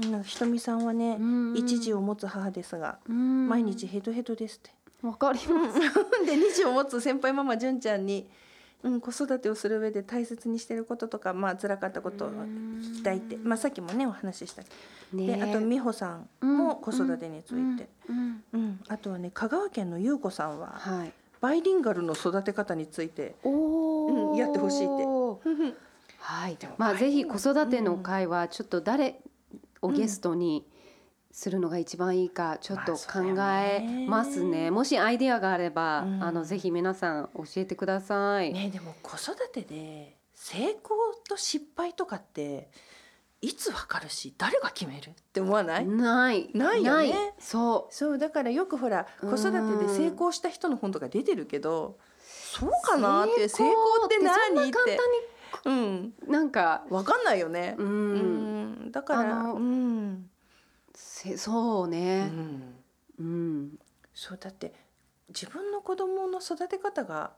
[0.00, 0.22] うん。
[0.22, 1.56] ひとみさんはね、うん。
[1.56, 3.48] 一児を持つ母ですが、うん。
[3.48, 4.70] 毎日ヘトヘトですって。
[5.02, 5.80] わかります、
[6.24, 8.28] で二児を持つ先輩ママ純ちゃんに、
[8.84, 14.68] うん、子育てをする上で大切にしてることとかまあ辛かったことを聞きたいって、まあ、さっきもねお話ししたね。
[15.12, 18.44] であと美穂さんも子育てについて、うん。
[18.52, 18.80] うん。
[18.88, 21.12] あとはね香川県の優子さんははい。
[21.40, 23.48] バイリンガルの育て方について、う
[24.32, 25.04] んやってほしいって。
[26.18, 26.56] はい。
[26.78, 29.20] まあぜひ子育ての会はちょっと誰
[29.82, 30.66] をゲストに
[31.32, 36.22] するのが一番いいかちょっと考えますね,、もしアイデアがあれば、うん。
[36.22, 40.80] あのぜひ皆さん教えてください、ねでも子育てで成功
[41.28, 42.68] と失敗とかって
[43.40, 45.10] いつわかるし誰が決める？
[45.10, 46.50] って思わない、ない。
[46.54, 47.34] ないよね。
[47.40, 49.30] そそうだからよくほらうん。
[49.30, 54.72] 子育てで成功した人の本とか出てるけどそううかなって成成功功って何って。
[54.72, 54.96] 簡
[55.64, 56.14] うん。
[56.26, 57.74] なんかわかんないよね。
[57.78, 57.90] う、ん、う
[58.88, 58.92] ん。
[58.92, 60.30] だからうん、
[60.94, 62.74] せそううね、ん、
[63.18, 63.78] うん。
[64.14, 64.72] そうだって
[65.28, 67.32] 自分の子供の育て方が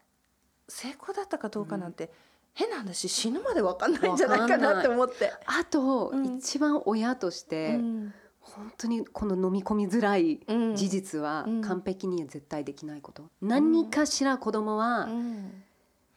[0.69, 2.11] 成功だったかどうかなんて、
[2.55, 5.33] 変な話死ぬまでわかんないんじゃないかなって思って。
[5.47, 6.37] あと、うん。
[6.39, 8.15] 一番親として、うん。
[8.41, 10.77] 本当にこの飲み込みづらいうん。
[10.77, 11.61] 事実はうん。
[11.63, 15.64] 完璧には絶対できないこと、何かしら子供はうん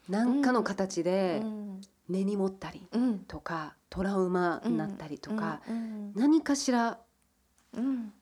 [0.10, 1.82] 何かの形でうん。
[2.10, 3.20] 根に持ったりうん。
[3.20, 6.14] とかトラウマになったりとか、うん。
[6.16, 7.00] 何かしら
[7.74, 8.14] うん。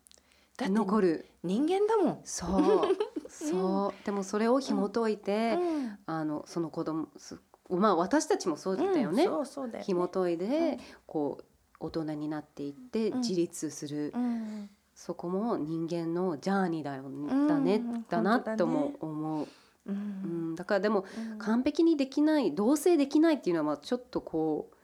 [0.59, 1.25] 残る。
[1.43, 2.21] 人間だもん。
[2.23, 3.29] そう。
[3.29, 4.05] そう。
[4.05, 5.97] でもそれを紐解いて、うん。
[6.05, 7.37] あのその子供す
[7.69, 9.29] まあ私たちもそうだったよね、うん。
[9.31, 9.83] そうそうだよね。
[9.85, 10.79] 紐解いで、うん。
[11.05, 11.45] こう
[11.79, 13.19] 大人になっていってうん。
[13.19, 14.69] 自立する、うん。
[14.95, 17.47] そこも人間のジャーニーだよ、ん。
[17.47, 17.79] だねう。
[17.79, 19.47] んだなとも思う、
[19.87, 20.51] ううん。
[20.53, 21.37] ん、だからでもうん。
[21.37, 24.75] 完璧にできない同棲できないっていうのはまあちょっとこう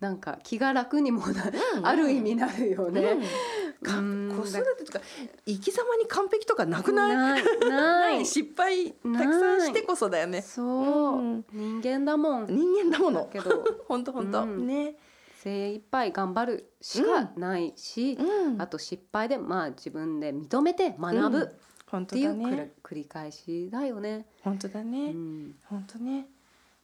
[0.00, 1.50] なんか気が楽にもな、
[1.82, 3.18] ある意味なるよね。
[3.82, 4.28] かうん。
[4.42, 5.00] 子育てとか
[5.46, 7.16] 生き様に完璧とかなくない？
[7.16, 8.26] ない ない。
[8.26, 10.42] 失敗たくさんしてこそだよね。
[10.42, 11.44] そう、うん。
[11.50, 12.46] 人間だもん。
[12.46, 13.20] 人間だもの。
[13.20, 13.64] だけど。
[13.88, 14.42] 本当本当。
[14.42, 14.66] うん。
[14.66, 14.96] ね。
[15.38, 18.60] 精一杯頑張るしかないし、うん。
[18.60, 21.42] あと失敗でまあ自分で認めて学ぶ。
[21.44, 21.46] っ
[21.90, 24.26] 本当ていうくりだね繰り返しだよね。
[24.42, 25.54] 本当だうねん。
[25.64, 26.26] 本当ね。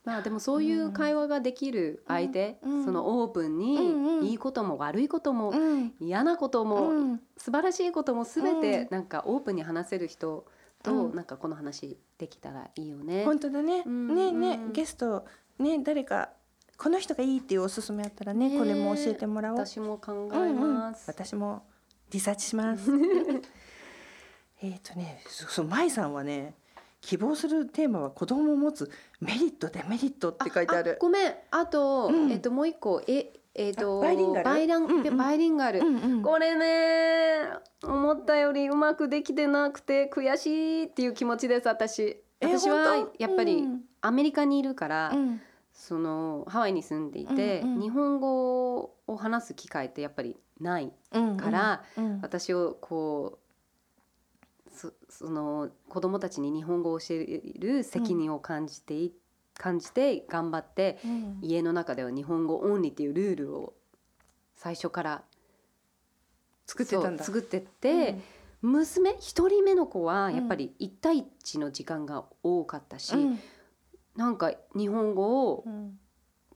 [0.04, 2.84] まあでもそういう会話ができる相手、うん。
[2.84, 4.24] そのオープンうんうにん。
[4.24, 5.92] いいことも悪いこともうん。
[6.00, 7.20] 嫌なこともうん。
[7.36, 8.88] 素晴らしいことも全てうん。
[8.90, 10.46] なんかオープンに話せる人
[10.82, 11.14] とうん。
[11.14, 13.24] なんかこの話できたらいいよね。
[13.24, 13.82] 本当だね。
[13.86, 15.24] うんねねうんゲスト
[15.58, 16.30] ね誰か
[16.76, 19.58] この人がいいっていうおすすめあったらねねこれも教えてもらおう。
[19.58, 20.74] 私も考えうんうん。
[20.74, 21.04] ます。
[21.08, 21.62] 私も
[22.10, 22.90] リサーチします
[24.62, 26.54] えっとねそそう舞さんはね
[27.00, 28.88] 希望するテーマは子供を持つ
[29.20, 30.98] メリットデメリットって書いてある。
[31.00, 31.34] ごめん。
[31.50, 32.30] あと、うん。
[32.30, 34.44] えっともう一個ええっとあバイリンガル？
[34.44, 35.16] バイランうんうん。
[35.16, 36.22] バイリンガル、うんうん。
[36.22, 37.48] これね
[37.82, 42.22] 思ったよりうまくできてなくて悔しいっていう気持ちです私。
[42.40, 43.80] え私はやっぱりうん。
[44.00, 45.40] アメリカにいるから、うん。
[45.72, 47.80] そのハワイに住んでいて、うんうん。
[47.80, 52.20] 日本語を話す機会ってやっぱりないうんから、うん。
[52.22, 53.41] 私をこう
[54.82, 59.12] そその子供たちに日本語を教える責任を感じてい、
[59.54, 61.38] 感じて頑張ってうん。
[61.42, 63.74] 家の中では日本語オンリーっていうルールを
[64.56, 65.22] 最初から
[66.66, 67.24] 作ってたんだ。
[67.24, 68.18] 作ってって、
[68.60, 73.38] 娘一人目の子はやっぱり一対一の時間が多かったし、うん。
[74.16, 75.98] なんか日本語をうん。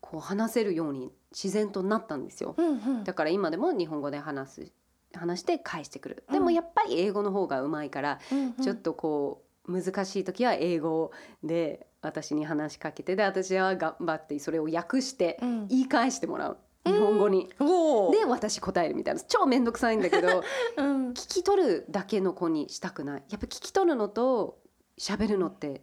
[0.01, 2.55] こう話せるように自然となったんですよ。
[2.57, 3.05] うんうん。
[3.05, 4.73] だから今でも日本語で話す
[5.17, 6.25] 話して返してくる。
[6.31, 6.45] でうん。
[6.45, 11.11] もやっぱり英語の方がうまいから、うんちょっとこう難しい時は英語
[11.43, 15.67] で私に話しかけてで私は頑張ってそれを訳してうん。
[15.69, 16.59] 言い返してもらう。
[16.85, 17.49] 日本語に。
[17.59, 18.13] おー。
[18.13, 19.21] で私答えるみたいな。
[19.23, 20.45] 超面倒くさいんだけど
[20.79, 21.09] うん。
[21.11, 23.25] 聞き取るだけの子にしたくない。
[23.29, 24.59] やっぱ聞き取るのと
[24.99, 25.83] 喋るのって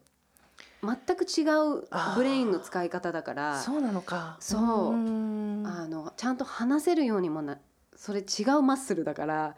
[0.82, 1.44] 全く違
[1.78, 3.60] うブレインの使い方だから。
[3.62, 4.38] そうなのか。
[4.40, 4.94] そう。
[4.94, 5.64] うん。
[5.66, 7.58] あのちゃんと話せるようにもな
[7.96, 9.56] それ違うマッスルだから、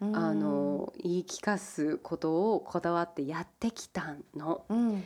[0.00, 0.16] うん。
[0.16, 4.64] あの言い聞かすことをこだわってやってきたの。
[4.68, 5.04] うん。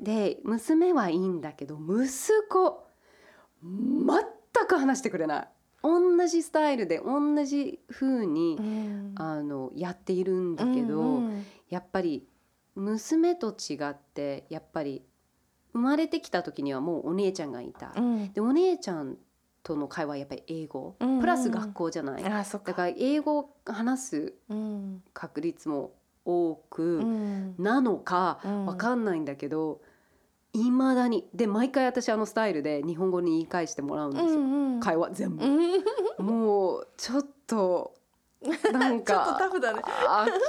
[0.00, 2.08] で娘はいいんだけど息
[2.48, 2.86] 子
[3.62, 5.48] 全く話してくれない。
[5.82, 9.14] 同じスタイルで同じ風に、うん。
[9.16, 12.26] あのやっているんだけど、うんやっぱり
[12.74, 15.02] 娘と違ってやっぱり
[15.74, 17.92] 生まれてきた時にはもうお姉ちゃんがいた。
[17.94, 18.32] うん。
[18.32, 19.18] でお姉ちゃん
[19.68, 22.24] との会話はやっぱり英語、うんうんプラス学校じゃない。
[22.24, 22.72] あーそっか。
[22.72, 25.92] だから英語を話すうん確率も
[26.24, 27.54] 多くうん。
[27.58, 28.66] なのかうん。
[28.66, 29.80] わかんないんだけど、
[30.52, 31.28] いまだに。
[31.34, 34.80] で毎回私あのスタイルで日本語に言い返してもらうんですよ、うん。
[34.80, 36.26] 会話全部、うん。
[36.26, 37.94] もうちょっと
[38.72, 39.82] なんちょっとかタフだね。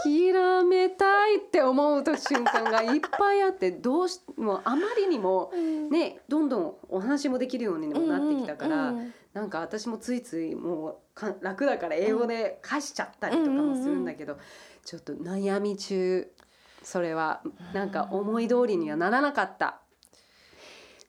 [0.03, 5.51] 諦めたいって思う瞬間がいっぱいあってどうしもうあまりにも
[5.89, 9.13] ねどんどんお話もできるようにもなってきたから、うん。
[9.33, 14.37] なんか私もついついもうか楽だから英語で返しちゃったりとかもするんだけど、
[14.83, 16.27] ちょっと悩み中
[16.83, 17.41] それは
[17.73, 19.81] なんか思い通りにはならなかった。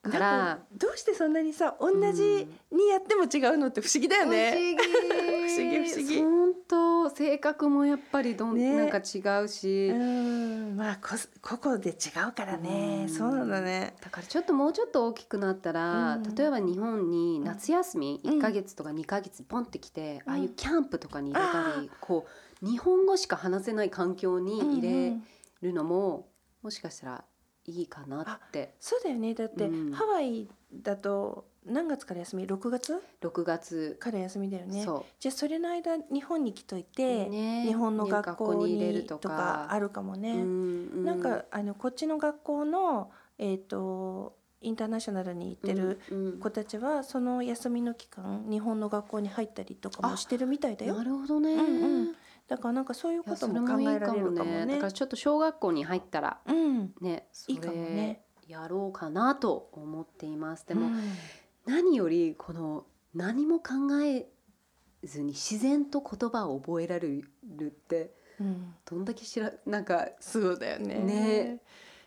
[0.09, 0.59] から。
[0.73, 4.77] どうしてそんなにさ同じにやっても違うのって不思議だよね。
[4.77, 5.79] 不思議。
[5.85, 8.77] 不思議本当性格もやっぱりどん、ね。
[8.77, 10.77] なんか違うし、うん。
[10.77, 11.95] まあこす個々で違
[12.29, 13.07] うからね。
[13.09, 13.15] うん。
[13.15, 13.95] そうなんだね。
[14.01, 16.35] だからちょっともうちょっと大きくなったら、うん。
[16.35, 18.39] 例えば日本に夏休みうん。
[18.39, 20.33] 1ヶ月とか2ヶ月ポンってきて、うん。
[20.33, 22.27] ああいうキャンプとかに入れたり、こ
[22.63, 25.17] う日本語しか話せない環境に入れ
[25.63, 26.29] るのも、
[26.63, 27.25] もしかしたら
[27.71, 28.75] いいかなって。
[28.81, 29.35] そうだよね。
[29.35, 29.93] だって、うん。
[29.93, 34.85] ハワイだと何月から休み？6月？6月、から休みだよね。
[34.85, 37.65] そじゃあそれの間日本に来といて、ね。
[37.67, 39.37] 日本のね学校に入れるととか。
[39.37, 40.33] かあるかもう、ね。
[40.33, 41.05] うん。
[41.05, 46.39] なんかあのこっちの学校のえっ、とインターナショナルに行ってるうんうん。
[46.39, 50.97] 子たちはその休みの期間日本の学校に入ったりとかもしてるみたいだよ。
[50.97, 52.15] なるほどね、うんうん
[52.51, 54.67] だからなんかそういうことも考えられるかももね。
[54.67, 56.93] ねだからちょっと小学校に入ったらうん。
[57.01, 58.25] ねそいいかもね。
[58.49, 60.67] れやろうかなと思っています。
[60.67, 61.01] でも、うん。
[61.65, 64.27] 何よりこの何も考え
[65.05, 67.23] ずに自然と言葉を覚えられ
[67.57, 68.75] るってうん。
[68.85, 70.95] どんだけしらなんかそうだよね。
[70.99, 71.61] ね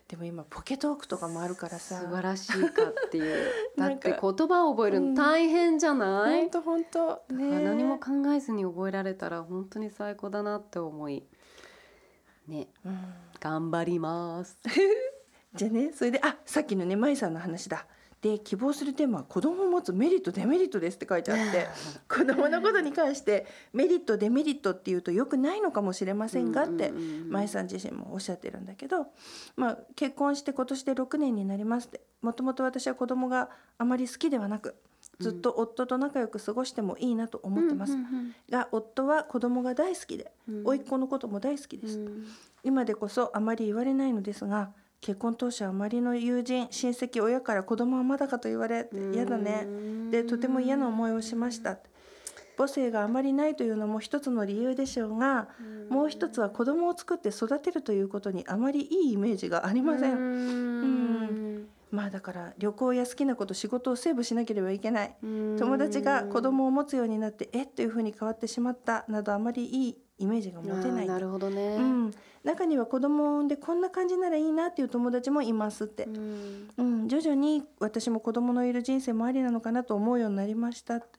[0.08, 3.50] でも今ポケトークとかもあるから素さ晴らしいかっていう。
[3.76, 5.14] だって言葉を覚えるうん。
[5.14, 11.24] の大変じゃない、本当本当だから何も考えずに覚えられたら本当に最高だなって思い。
[12.46, 12.68] ね。
[12.84, 13.14] うん。
[13.40, 14.58] 頑張ります。
[15.54, 17.86] じゃあねそれであさっきのねまいさんの話だ
[18.24, 21.68] で希望するテーマは子供を持つメリットデメリットですって書いてあって
[22.08, 23.44] 子供のことに関して
[23.74, 27.30] メリットデメリットっていうとよくないのかもしれませんがってうんうんうんうん。
[27.30, 29.08] まいさん自身もおっしゃってるんだけど、
[29.56, 34.74] まあ、結婚して今年で6年になりますってもともと私は子供があまり好きではなく
[35.18, 38.34] ずっと夫と仲良く過ごしてもいいなと思ってます、うんうん。
[38.48, 40.62] が夫は子供が大好きでうん。
[40.64, 42.26] 甥っ子のことも大好きです、うん。
[42.62, 44.72] 今でこそあまり言われないのですが
[45.04, 49.66] 結婚当初あまりの友人親戚親から子供はまだかと言われうん嫌だね。
[50.10, 51.76] でとても嫌な思いをしました。
[52.56, 55.48] 母性があまりないというのも一つの理由でしょうが
[55.90, 61.68] もう一つは子供を作って育てるということにあまりいいイメージがありません、うん。
[61.90, 65.14] まあだから旅行や好きなこと仕事をセーブしなければいけない。
[65.22, 65.56] うん。
[65.58, 72.10] 友達が子供を持つようになってえっというふうに変わってしまったなどあまりいいイメージが持てないなるほどね、うん、
[72.44, 76.70] 中には子供を産んでこんな感じならいいなっていう友達もいますって、うん。
[76.76, 81.18] うん、徐々に私も子供のいる人生もありなのかなと思うようになりましたって。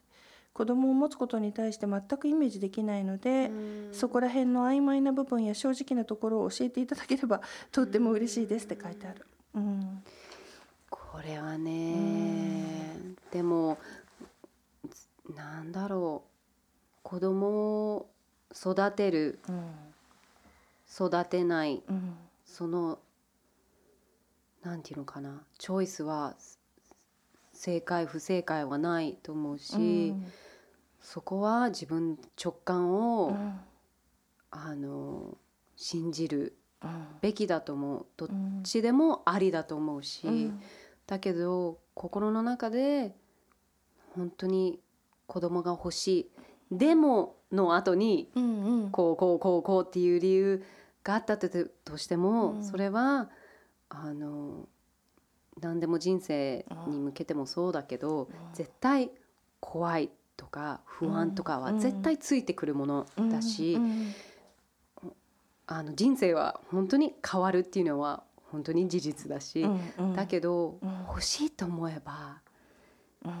[0.54, 3.92] 子供を持つことに対して全くイメージできないので、うん。
[3.92, 9.26] そこら辺の曖昧な部分や正直なところを教えていただければとっても嬉しいですって書いてある。
[9.54, 10.02] うん。
[10.88, 13.76] これはねでも
[15.34, 16.30] なんだろう。
[17.02, 17.48] 子供
[17.96, 18.10] を
[18.58, 19.70] 育てるうん
[20.88, 22.98] 育てないうんその
[24.62, 26.34] なんていうのかなチョイスは
[27.52, 30.14] 正解不正解はないと思うし、
[31.00, 33.36] そこは自分直感を、
[34.50, 35.38] あの
[35.76, 36.56] 信じる
[37.22, 38.06] べきだと思う。
[38.16, 38.28] どっ
[38.62, 40.52] ちでもありだと思うし、
[41.06, 43.14] だけど心の中で
[44.14, 44.80] 本当に
[45.26, 46.30] 子供が欲しい
[46.70, 48.90] でもの後にうんうん。
[48.90, 50.64] こうこうこうこうっていう理由
[51.04, 51.48] があったと
[51.84, 52.64] としても、うん。
[52.64, 53.30] それは
[53.88, 54.68] あの
[55.60, 59.10] 何でも人生に向けてもそうだけど、絶対
[59.60, 61.78] 怖いとか不安とかはうん。
[61.78, 64.14] 絶対ついてくるものだし、うん。
[65.68, 69.92] あの人生は本当に変わるっていうのは本当に事実だし、うん。
[69.98, 70.14] うん。
[70.14, 71.06] だけど、うん。
[71.08, 72.40] 欲しいと思えば
[73.24, 73.32] うん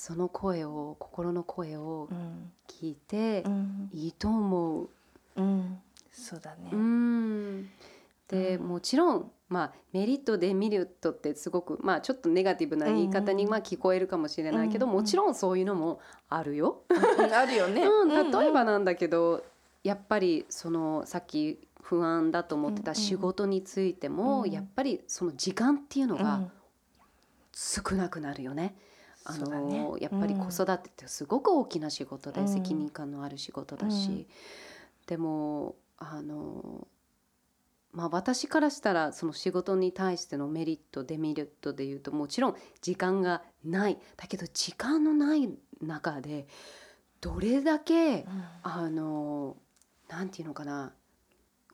[0.00, 2.50] その声を心の声をうん。
[2.66, 3.90] 聞いてうん。
[3.92, 4.88] いいと思う。
[5.36, 5.78] うん。
[6.10, 6.70] そうだね。
[6.72, 7.68] うん。
[8.26, 8.66] で、うん。
[8.66, 13.50] もちろん、まあ、メリットデメリットってすごく、まあ、ちょっとネガティブな言い方にうん。
[13.50, 16.80] まあ聞こえるかもしれないけど、もちろんそういうのもあるよ。
[16.88, 17.34] うん。
[17.34, 17.82] あるよね。
[17.82, 18.30] うん、うん。
[18.30, 19.44] 例えばなんだけど、
[19.84, 24.50] やっぱりそのさっき不安だと思ってた仕事についても、うん。
[24.50, 26.50] やっぱりその時間っていうのがうん。
[27.52, 28.74] 少なくなるよね。
[29.24, 29.78] あそうだね。
[29.80, 32.48] のやっぱり子育てってすごく大きな仕事で、うん。
[32.48, 34.26] 責任感のある仕事だし、うん。
[35.06, 36.86] でもあの
[37.92, 43.98] まあ私からしたらその仕事に対してのメリットデメリットでいうともちろん時間がない。
[44.16, 45.50] だけど時間のない
[45.82, 46.46] 中で
[47.20, 48.26] どれだけ
[48.62, 49.56] あの
[50.08, 50.92] なんていうのかな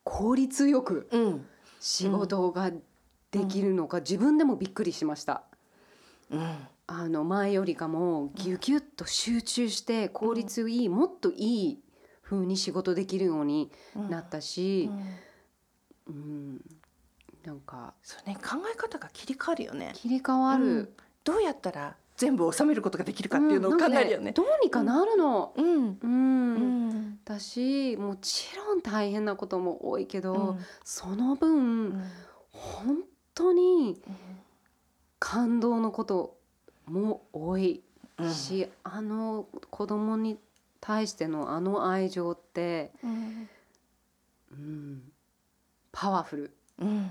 [0.05, 1.47] 効率よくうん。
[1.79, 2.73] 仕事が
[3.31, 5.45] できるのか、自分でもびっくりしました。
[6.31, 6.57] うん
[6.89, 11.81] あの前よりかもギュギュッと集中して効率いい、もっといい
[12.23, 14.11] 風に仕事できるようにうん。
[14.11, 14.91] なったし
[16.07, 16.15] う、ん。
[16.15, 16.65] うん。
[17.45, 19.93] なんかそうね考え方が切り替わるよね。
[19.95, 20.89] 切り替わる、うん。
[21.25, 24.33] どうやったら全部収めることができるかっていうのを考えるよね。
[24.33, 25.53] どうにかなるの。
[25.57, 25.99] うん。
[26.01, 26.55] うん。
[26.55, 26.59] う
[26.95, 27.19] ん。
[27.25, 30.59] だしもちろん大変なことも多いけど、うん。
[30.85, 31.59] その分、う
[31.89, 32.11] ん。
[32.51, 33.03] 本
[33.35, 34.01] 当に
[35.19, 36.36] 感動のこと
[36.87, 37.83] も多い
[38.19, 40.39] うんし、あの子供に
[40.81, 43.49] 対してのあの愛情って、うん
[44.53, 45.13] うん、
[45.93, 46.51] パワフル。
[46.79, 47.11] うん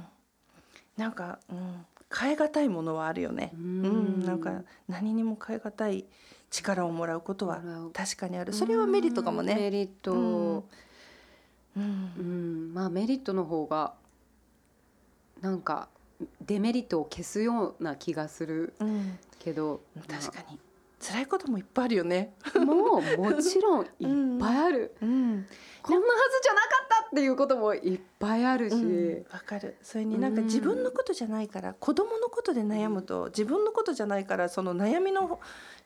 [0.98, 1.86] なんか、うん、
[2.18, 3.52] 変え難いものはあるよね。
[3.54, 6.06] ううんん、なんか何にも変え難い
[6.50, 7.62] 力をもらうことは
[7.94, 8.54] 確かにある。
[8.54, 9.72] それはメリットかもメね。
[9.72, 10.64] リット、うんう
[11.76, 13.94] うんんまあメリットの方が
[15.42, 15.90] なんか
[16.42, 20.60] デメリットを消すような気がするうん、けど確かに。
[20.98, 22.34] 辛いこともいっぱいあるよね。
[22.56, 25.46] まあもうもちろんいっぱいある、うん、
[25.84, 29.26] こんなはずじゃなかったっていうこともいっぱいあるし、うん。
[29.32, 29.76] わかる。
[29.84, 30.48] それになんかうん。
[30.48, 35.40] 自分のことじゃないから、子供のことで悩むと自分のことじゃないからその悩みの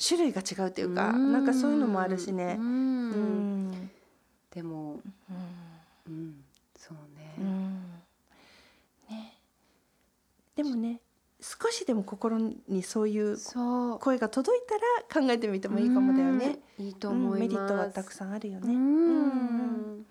[0.08, 2.56] 種類が違うっていうか、なんかそういうのもあるしね。
[2.58, 2.62] う。
[2.62, 2.64] ん。
[2.64, 2.68] う
[3.74, 3.92] ん、
[4.52, 5.60] でも、うん。
[6.08, 6.44] うん、
[6.76, 7.36] そうね、
[10.64, 11.00] でもね
[11.42, 13.38] 少しでも心にそういう
[14.02, 16.60] 声が届いたら考えてみてもいいかもだよね。
[16.78, 18.74] うんいいとうん思います、メリットはたくさんあるようね。
[18.74, 20.06] んね。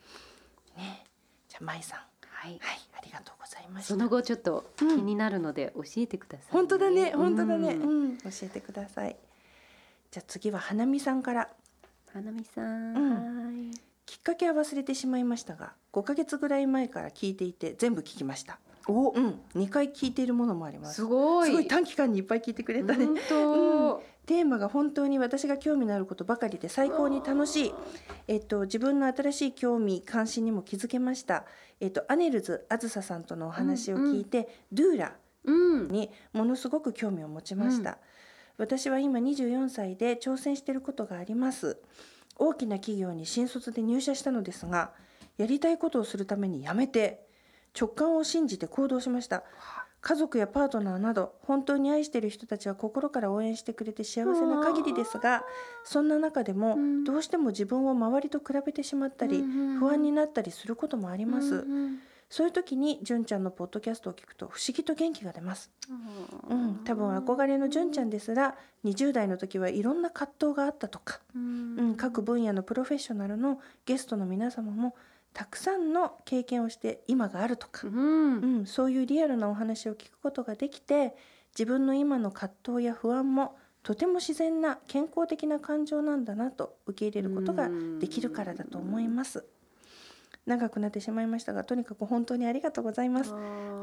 [1.48, 2.52] じゃあ舞さん、はい。
[2.52, 2.60] はい、
[2.98, 3.88] ありがとうございました。
[3.88, 5.04] その後ちょっと気うん。
[5.06, 8.08] になるので教えてください、本当だね、本当だね、ううん。
[8.14, 9.16] ん、教えてください。
[10.10, 11.50] じゃあ次は花見さんから。
[12.12, 13.66] 花見さん、うん。
[13.70, 13.80] はい。
[14.06, 18.58] きっかけは忘れてしまいましたが、5ヶ月ぐらい前から聞いていて全部聞きました。
[18.88, 20.96] おうん、2回聞いているものもあります。
[20.96, 23.04] すごいすごい短期間にいっぱい聞いてくれたね。
[23.04, 27.74] 本当、テーマが本当に私が興味のあることばかりで最高に楽しい。
[28.28, 31.44] えっと自分の新しい興味関心にも気づけました。
[31.80, 37.98] えっとアネルズあずささんとのお話を聞いて、ドゥーラうんにものすごく興味を持ちました。
[38.56, 41.78] 私は今24歳で挑戦していることがあります。
[42.36, 44.92] 大きな企業に新卒で入社したのですが、
[45.36, 47.27] やりたいことをするために辞めて
[47.78, 49.44] 直感を信じて行動しました。
[50.00, 55.42] 家族やパートナーなど本当に愛している人たちは心から応援してくれて幸せな限りですが
[55.82, 57.04] そんな中でもうん。
[57.04, 61.56] どうしても自分を周りと比べてしまったりうん不安になったりすることもあります。
[61.56, 61.98] うん
[62.30, 65.70] そういう時に純ちゃんのポッドキャストを聞くと不思議と元気が出ます。
[66.50, 66.80] うん。
[66.84, 68.54] 多分憧れの純ちゃんですら
[68.84, 71.20] 20代の時はいろんな葛藤があったとか。
[71.34, 71.78] うん。
[71.78, 74.94] うん、各分野のプロフェッショナルのゲストの皆様も
[75.38, 81.14] たくさんの経験をして今があるとかう、んうん、そういうリアルなお話を聞くことができて
[81.56, 87.70] 自分の今の葛藤や不安もとても自然な健康的な感情なんだなと受け入れることが
[88.00, 89.44] できるからだと思います。
[90.44, 93.32] 長くなってしまいましたがとにかく本当にありがとうございます。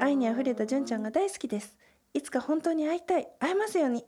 [0.02, 1.78] 愛にあふれた純ちゃんが大好きです。
[2.14, 4.04] いつか本当に会いたい、会えますように。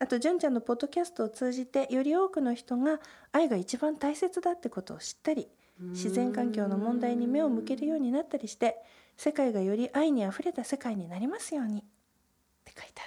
[0.00, 2.98] あと純ちゃんのポッドキャストを通じてより多くの人が
[3.30, 5.48] 愛が一番大切だってことを知ったり
[5.80, 8.76] 自然環境の問題に目を向けるようになったりして
[9.16, 11.82] 世界がより愛にあふれた世界になりますようにっ
[12.64, 12.98] て書いて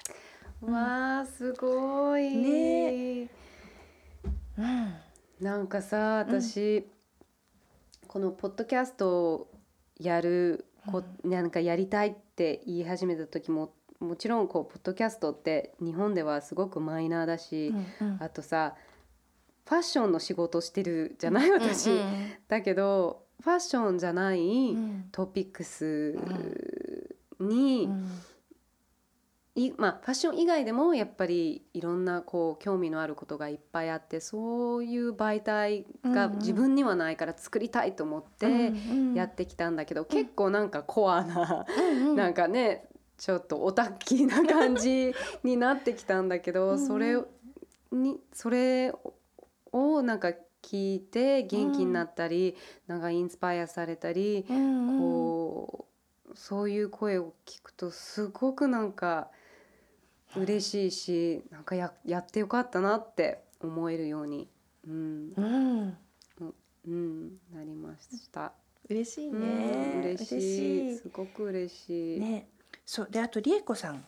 [0.62, 2.36] わあすごい。
[2.36, 3.30] ね。
[4.58, 4.64] ある。
[4.64, 4.94] うん。
[5.44, 6.88] なんかさ私、
[8.08, 9.48] このポッドキャストを
[10.00, 18.18] やるこ、なんかやりたいって言い始めた時ももちろんこうポッドキャストって日本ではすごくマイナーだし、うん。
[18.20, 18.76] あとさ
[19.66, 25.06] ファッションの仕事してるじゃない私、うんだけどファッションじゃないうん。
[25.12, 26.18] トピックス
[27.40, 28.12] に、うん。
[29.56, 36.40] いまあ、ファッション以外でもやっぱりいろんなこう興味のあることがいっぱいあってそういう媒体がうんうん。
[36.40, 42.88] 自分にはないから作りたいと思ってうんやってきたんだけど、結構なんかコアな、うんなんかね
[43.18, 46.88] ちょっとオタッキーな感じになってきたんだけどうんうん。
[46.88, 47.20] それ
[47.92, 48.94] にそれ
[49.72, 52.56] をなんか聞いて元気になったり、
[52.88, 55.92] なんかインスパイアされたり、うんうんこう
[56.36, 59.30] そういう声を聞くとすごくなんか
[60.36, 64.48] 嬉しいしなんかややってよかったなって思えるように、
[64.88, 65.34] うん。
[65.36, 65.98] うん。
[66.88, 68.54] うん、なりました。
[68.90, 70.98] 嬉しいうんね嬉しい。
[70.98, 72.20] すごく嬉しい。
[72.20, 72.48] ね。
[72.86, 73.08] そう。
[73.12, 74.04] であとりえこさん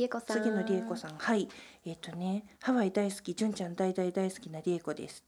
[0.00, 0.42] りえこさん。
[0.42, 1.14] 次のりえこさん。
[1.18, 1.46] はい。
[1.84, 5.22] えっ、とねハワイ大好き純ちゃん大大大好きなりえこです。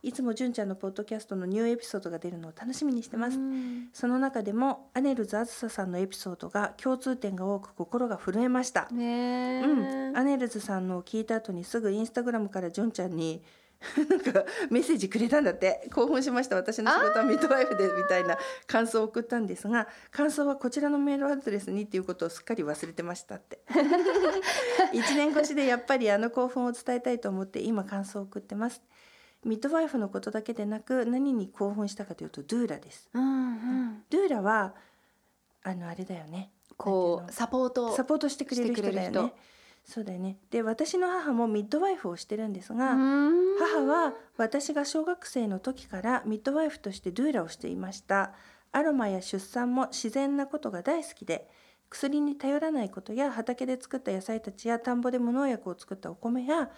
[0.00, 3.88] いつも純ちゃんのポッドキャストのニューエピソードが出るのを楽しみにしてます、うん。
[3.92, 13.42] その中でもアネルズあずささんのエピソードが共通点が多く心が震えました、うん、アネルズさんのを聞いた後にすぐインスタグラムからジョンちゃんに
[14.08, 15.88] なんかメッセージくれたんだって。
[15.94, 16.56] 興奮しました。
[16.56, 23.60] 私の仕事はミッドワイフでみたいな感想を送ったんですが感想はこちらのメールアドレスにっていうことをすっかり忘れてましたって。
[24.92, 28.82] 1年越しでやっぱりあの興奮を伝えたいと思って今感想を送ってます。
[29.44, 33.08] ミッドワイフのことだけでなく何に興奮したかというとドゥーラです。
[33.14, 34.74] うんうん、ドゥーラは
[35.62, 36.50] あのあれだよね。
[36.76, 37.94] こうサポート。
[37.94, 39.32] サポートしてくれる人だよね
[39.88, 40.36] そうだよね。
[40.50, 43.58] で私の母もミッドワイフをしてるんですが、うん。
[43.58, 48.34] 母は私が小学生の時からミッドワイフとしてドゥーラをしていました。
[48.70, 51.48] アロマや出産も自然なことが大好きで
[51.88, 56.70] 薬に頼らないことや畑で作った野菜たちや田んぼで無農薬を作ったお米や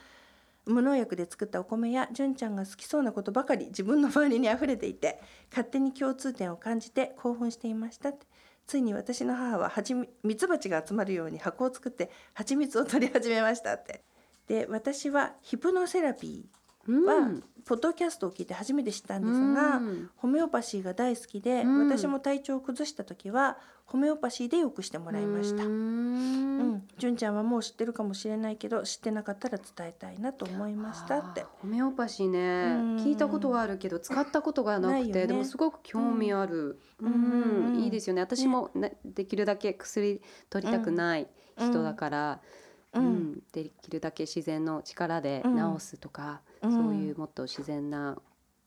[0.66, 8.24] 無農薬で作ったお米や純ちゃんが好きそうなことばかり自分の周りにあふれていて勝手に共通点を感じて興奮していましたって
[8.70, 14.04] ついに私の母ははちミツバチが集まるように箱を作って蜂蜜を取り始めましたって。
[14.46, 16.59] で私はヒプノセラピー。
[16.86, 17.30] は、
[17.66, 20.10] ポッドキャストを聞いて初めて知ったんですが、うん。
[20.16, 21.88] ホメオパシーが大好きで、うん。
[21.88, 25.64] 私も体調を崩した時はホメオパシーでよくしてもらいました。
[25.64, 26.72] ううん。
[26.74, 31.44] ん、純ちゃんはもう知ってるかもしれないけど知ってなかったら伝えたいなと思いましたって。
[31.60, 32.38] ホメオパシーね。
[32.38, 32.96] うん。
[32.96, 35.26] 聞いたことはあるけど使ったことがなくてね。
[35.26, 37.74] でもすごく興味ある、ううん。
[37.80, 38.22] いいですよね。
[38.22, 42.40] 私も、ね、できるだけ薬取りたくない人だから、
[42.94, 43.06] ううん。
[43.06, 43.42] ん。
[43.52, 46.72] できるだけ自然の力で治すとか、うん。
[46.72, 48.18] そういうもっと自然な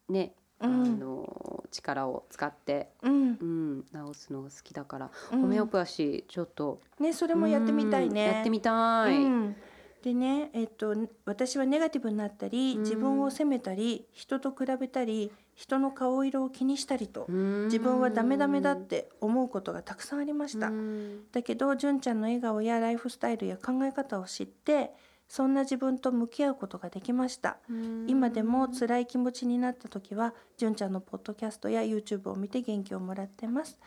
[0.09, 3.37] ね、うあんの力を使って、うん。
[3.39, 3.83] うん、
[4.13, 5.41] 治すのが好きだから、うん。
[5.41, 8.27] ホメオパシーちょっとねそれもやってみたいね。
[8.27, 9.55] うんやってみたい、うん。
[10.03, 10.93] でね、えっと、
[11.25, 12.83] 私はネガティブになったりうん。
[12.83, 17.65] 自分を責めたり人と比べたり人の顔色を気にしたりとうん。
[17.65, 20.67] 自分はダメダメだって思うことがたくさんありました。
[20.67, 21.31] うん。
[21.31, 24.91] だけど純ちゃんの笑顔やライフスタイルや考え方を知って
[25.33, 27.57] そんな自分と向き合うことができました。
[28.05, 33.79] 今でも辛い気持ちになった時は純ちゃんのポッドキャストや YouTube を見て元気をもらってます。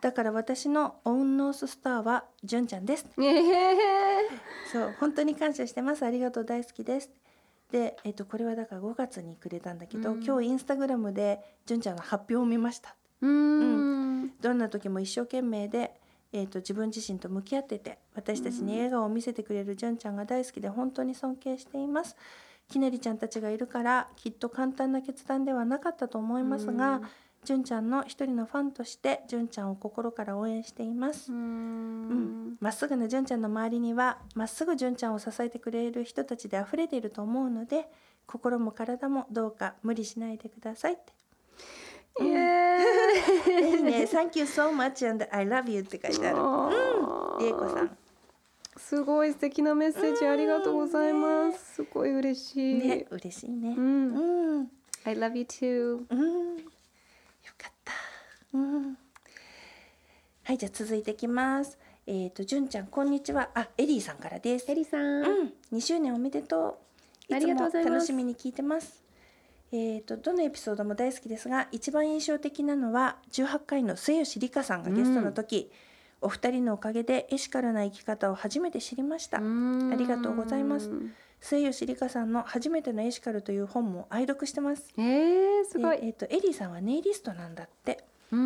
[0.00, 3.06] だから私のオウンノーススターは純ちゃんです。
[4.72, 6.06] そう本当に感謝してます。
[6.06, 7.10] ありがとう大好きです。
[7.70, 10.24] で、えっとこれはだから5月にくれたんだけど、うん。
[10.24, 12.96] 今日インスタグラムで純ちゃんの発表を見ました。
[13.20, 14.30] うん。
[14.40, 16.00] どんな時も一生懸命で、
[16.34, 22.16] えっと自分自身と向き合ってて私たちに笑顔を見せてくれる純ちゃんが大好きで本当に尊敬しています。
[22.68, 27.02] きなりちゃんたちがいるからきっと簡単な決断ではなかったと思いますが、
[27.44, 31.30] 純ちゃんの一人のファンとして純ちゃんを心から応援しています。
[31.30, 32.48] ううん。
[32.52, 37.88] ん、まっすぐな純ちゃんの周りにはまっすぐ純ちゃんを支えてくれる人たちで溢れていると思うので
[38.26, 41.12] 心も体もどうか無理しないでくださいって。
[42.20, 46.36] いいね、Thank you so much and I love you って書いてある。
[47.40, 47.96] りえこさん。
[48.76, 51.76] すごい素敵なメッセージありがとうございます。
[51.76, 52.74] すごい嬉しい。
[52.74, 53.80] ね、嬉しいねう。。
[53.80, 54.70] うんん、
[55.04, 56.04] I love you too.
[56.08, 56.62] うん、よ
[57.58, 57.92] かった。
[58.52, 58.98] うん。
[60.44, 61.78] はい、じゃあ続いていきます。
[62.06, 63.50] えっ、と、純ちゃん、こんにちは。
[63.54, 64.70] あ、エリーさんからです。
[64.70, 65.00] エリさん。
[65.00, 66.78] うん、2周年おめでと
[67.30, 67.34] う。
[67.34, 69.03] ありがとうございつも楽しみに聞いてます。
[69.76, 75.68] えー、とどのエピソードも大好きですが一番印象的なのは18回の末吉里香さんがゲストの時、
[76.20, 79.40] お二人のおかげでエシカルな生き方を初めて知りました、あ
[79.96, 80.92] りがとうございます。
[81.40, 84.94] 末吉里香さんの「初めてのエシカル」という本も愛読してます。
[84.96, 85.98] えー、すごい。
[85.98, 88.04] でえー、とエリーさんはネイリストなんだって。
[88.30, 88.38] でで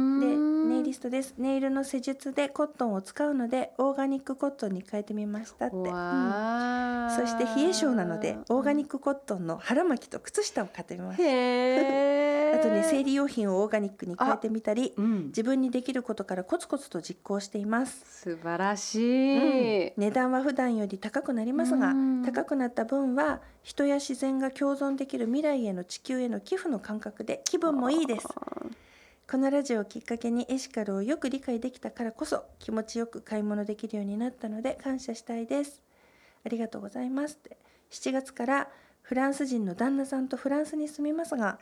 [0.79, 1.35] ネイリストです。
[1.39, 5.85] ネイルの施術でコットンを使うのでオーガニックコットンに変えてみましたって、うん。
[5.85, 11.23] そして冷え性なのでオーガニックコットンの腹巻きと靴下を買ってみました。
[12.55, 19.93] あとね生理用品をオーガニックに変えてみたりうん、自分にできることからコツコツと実行しています、素晴らしい。
[19.97, 22.23] 値段は普段より高くなりますがうん。
[22.25, 28.29] 高くなった分は人や自然が共存できる未来への地球への寄付の感覚で気分もいいです
[29.31, 35.83] このラジオをきっかけにエシカルをよく理解できたからこそ気持ちよく買い物できるようになったので感謝したいです。
[36.47, 37.59] ありがとうございますって。
[37.91, 38.69] 7月から
[39.03, 41.59] フランス人の旦那さんとフランスに住みますが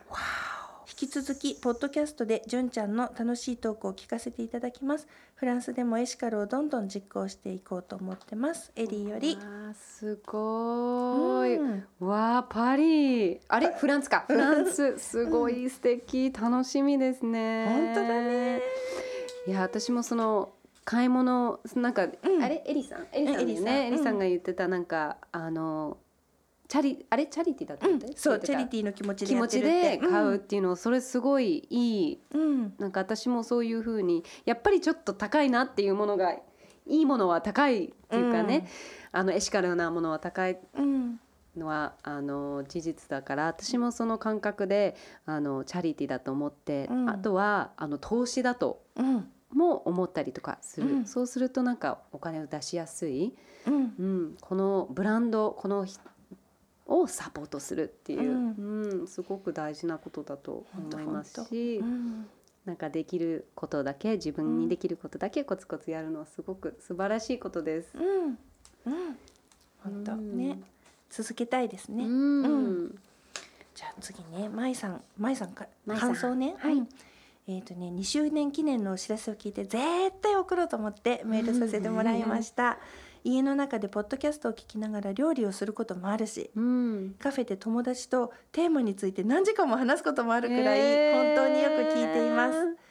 [0.89, 5.09] 引き続きポッドキャストで純ちゃんの楽しいトークを聞かせていただきます。
[5.34, 8.70] フランスでもエシカルをどんどん実行していこうと思ってます。
[8.76, 9.34] エリーより。
[9.34, 11.57] わーすごーい。
[11.57, 11.87] うん。
[11.99, 14.26] わあパリあれフランスか。
[14.28, 16.32] フランスすごい素敵。
[16.32, 17.66] 楽しみですね。
[17.66, 18.62] 本当だね。
[19.49, 20.53] いや私もその
[20.84, 22.45] 買い物なんか、うん。
[22.45, 22.62] あれ？
[22.64, 23.09] エリさん？
[23.12, 23.89] エリさんね。
[23.89, 25.99] エリさうんんが言ってたなんかあの
[26.69, 27.27] チャリあれ？
[27.27, 28.01] チャリティーだったうん。
[28.14, 29.99] そうチャリティーの気持ちで気持ちで？
[29.99, 32.21] 買うっていうのをそれすごいいい。
[32.35, 32.75] うん。
[32.79, 36.43] なんか私もそういう風にやっぱりちょっと高いなっていうものがい
[36.87, 38.67] いものは高いっていうかね、
[39.12, 41.21] あのエシカルなものは高いうん。
[41.57, 44.95] のはあの事実だから私もその感覚で
[45.25, 47.11] あのチャリティーだと思って、うん。
[47.11, 49.29] あとはあの投資だとうん。
[49.53, 51.07] も思ったりとかする、うん。
[51.07, 53.33] そうするとなんかお金を出しやすい、
[53.67, 53.75] うん。
[53.75, 55.97] うん、このブランドこのひ
[56.87, 62.27] をサポートするっていう、ううんすごく大事なことだと思いますし、うん。
[62.65, 67.90] なんかできることだけ自分にできることだけコツコツやるのはすごく素晴らしいことです。
[67.94, 68.24] うん。
[68.27, 68.36] うん。
[69.85, 70.36] 本当うん。
[70.36, 70.59] ね。
[71.09, 72.43] 続けたいですね、うん。
[72.43, 72.48] う
[72.89, 72.98] ん。
[73.74, 75.52] じゃあ次ね、まいさん、まいさん。
[75.52, 76.56] か感想ね。
[76.59, 76.74] はい。
[76.74, 76.89] うん。
[77.48, 79.78] えっ、とね、2周年記念のお知らせを聞いて絶
[80.20, 82.78] 対送ろうと思ってメールさせてもらいました。
[83.27, 92.86] 家の中でポッドキャストを聞きながら料理をすることもあるし、うんカフェで友達とテーマについて何時間も話すこともあるくらい本当によく聞いています。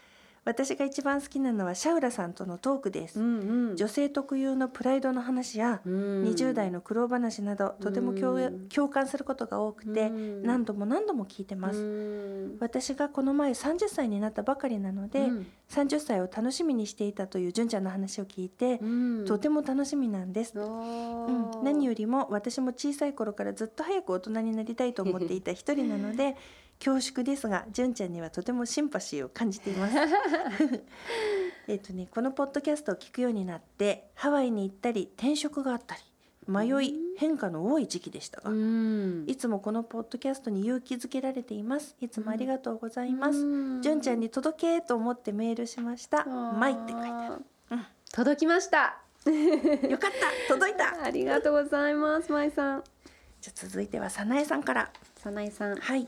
[0.46, 3.76] 私が一番好きなのはシャウラさんとのトークです、うんうん。
[3.76, 6.24] 女性特有のプライドの話や、うん。
[6.24, 8.70] 20代の苦労話などとても共,、うん。
[8.70, 10.44] 共感することが多くて、うん。
[10.44, 12.58] 何度も何度も聞いてます、うん。
[12.60, 15.48] 私がこの前30歳になったばかりなので、うん。
[15.70, 19.26] 30歳を楽しみにしていたという純ちゃんの話を聞いて、うん。
[19.26, 21.50] とても楽しみなんです、おうん。
[21.50, 26.38] ー何よりも私も小さい頃からずっと早く大人になりたいと思っていた一人なので
[26.80, 29.96] 恐縮ですが純ちゃんにはとてもシンパシーを感じています。
[31.68, 36.02] えっとねこのポッドキャストを聞くようになってハワイに行ったり転職があったり
[36.48, 41.96] 迷い変化の多い時期でしたが、うんいつもこのポッドキャストに勇気づけられています。
[42.00, 43.40] いつもありがとうございます。
[43.40, 46.26] うん純ちゃんに届けと思ってメールしました。
[46.26, 47.40] マイって書いてあ
[47.70, 47.84] あー
[48.14, 49.34] 届きましたる。
[49.90, 50.12] よかっ
[50.48, 50.94] た届いた。
[51.04, 52.84] ありがとうございますまいさん
[53.42, 54.92] じゃあ続いてはさなえさんから。
[55.18, 56.08] さなえさんはい。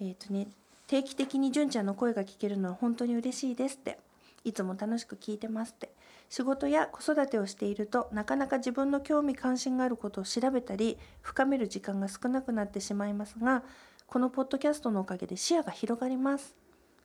[0.00, 0.48] えっ、とね
[0.86, 3.98] 定期的に純ちゃんの声が聞けるのは本当に嬉しいですって。
[4.44, 5.90] いつも楽しく聞いてますって。
[6.28, 13.62] 仕事や子育てをしているとなかなか自分の興味関心があることを調べたり深める時間が少なくなってしまいますが
[14.06, 16.56] このポッドキャストのおかげで視野が広がります。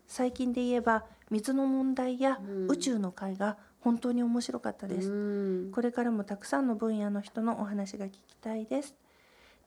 [0.07, 2.67] 最近で言えば水の問題やうん。
[2.67, 5.71] 宇宙の会が本当に面白かったです、うん。
[5.71, 8.95] これからもたくさんの分野の人のお話が聞きたいです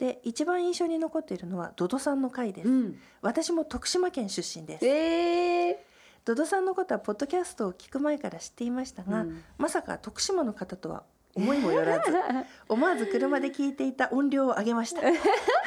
[0.02, 2.98] で一番印象に残っているのはドドさんの回です、うん。
[3.20, 4.84] 私も徳島県出身です。
[4.84, 5.76] えー。
[6.24, 9.44] ドドさんのことはポッドキャストを聞く前から知っていましたが、うん。
[9.58, 11.04] まさか徳島の方とは
[11.36, 12.12] 思いもよらず
[12.68, 15.02] 思わず車で聞いていた音量を上げました。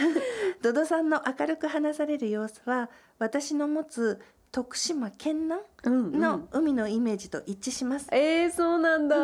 [0.61, 2.89] ドドさんの明るく話される様子は
[3.19, 4.19] 私の持つ
[4.55, 6.17] 徳島県南うんうん。
[6.17, 9.17] の海のイメージと一致します、えー、そうなんだ、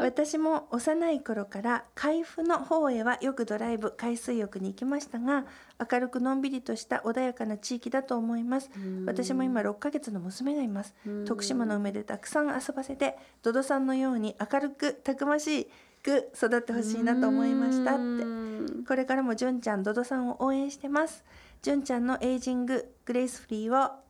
[0.00, 5.44] 私も幼い頃から海部の方へはよくドライブ海水浴に行きましたが
[5.92, 8.68] 明るくのんびりとした穏やかな地域だと思います。
[8.76, 9.06] うん。
[9.06, 10.92] 私も今6ヶ月の娘がいます。
[11.06, 11.24] うん。
[11.24, 15.68] 徳島の海でたくさん遊ばせてドドさんのように明るくたくまし
[16.02, 18.00] く育ってほしいなと思いましたって。
[18.00, 18.84] うん。
[18.84, 21.24] これからも純ちゃんドドさんを応援してます。
[21.62, 24.07] 純ちゃんのエイジンググレイスフリーを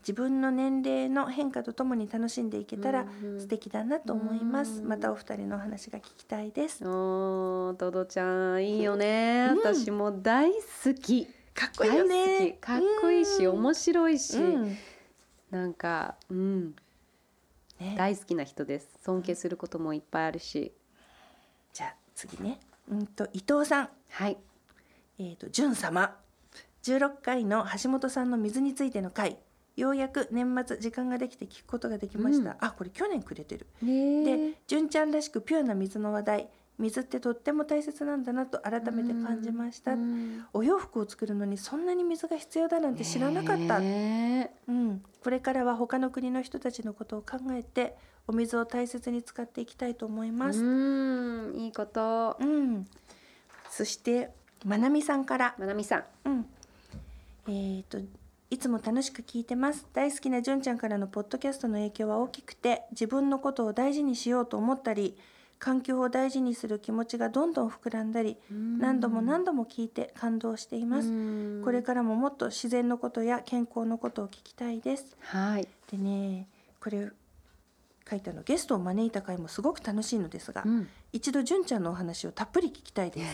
[0.00, 4.80] 自分の年齢の変化とともに楽しんでいけたらうん素敵だなと思います。
[4.80, 6.82] うんまたお二人のお話が聞きたいです。
[6.86, 9.58] おートドちゃんいいよね、うん。
[9.58, 11.26] 私も大好き。
[11.54, 12.52] かっこいいよね。
[12.52, 12.54] き。
[12.54, 13.58] かっこいいし、うん。
[13.58, 14.76] 面白いし、うん。
[15.50, 16.74] なんかうん。
[17.78, 17.94] ね。
[17.98, 18.88] 大好きな人です。
[19.02, 20.72] 尊敬することもいっぱいあるし。
[21.74, 22.58] じゃあ次ね。
[22.90, 23.88] うんと伊藤さん。
[24.08, 24.38] はい。
[25.18, 26.16] えー、と純様。
[26.82, 29.36] 16回の橋本さんの水についての回
[29.76, 32.56] ようやく年末時間ができて聞くことができました、うん。
[32.60, 33.66] あこれ去年くれてる。
[33.82, 36.48] ねで純ちゃんらしくピュアな水の話題
[36.78, 47.94] 水ってとっても大切なんだなと改めて感じました、うんお洋服を作るのにそんなに水が必要だなんて知らなかった、ねうん、これからは他の国の人たちのことを考えて
[48.26, 51.56] お水を大切に使っていきたいと思います、うん。
[51.56, 52.36] いいこと。
[52.40, 52.86] うん。
[53.68, 54.30] そして
[54.64, 55.54] まなみさんから。
[55.58, 56.04] まなみさん。
[56.26, 56.46] うん。
[57.48, 57.98] えー、と
[58.50, 59.86] いつも楽しく聞いてます。
[59.92, 65.16] 大好きな純ちゃんからのポッドキャストの影響は大きくて自分のことを大事にしようと思ったり
[65.60, 71.08] 環境を大事にする気持ちがどんどん膨らんだり何度も何度も聞いて感動しています。
[71.08, 71.62] うん。
[71.64, 75.16] これからももっと自然のことや健康のことを聞きたいです。
[75.20, 75.68] はい。
[75.88, 76.48] でね
[76.80, 77.08] これ
[78.10, 80.88] 書いたのゲストを招いた回もすごく楽しいのですが、うん。
[81.12, 83.28] 一度純ちゃんのお話をたっぷり聞きたいです。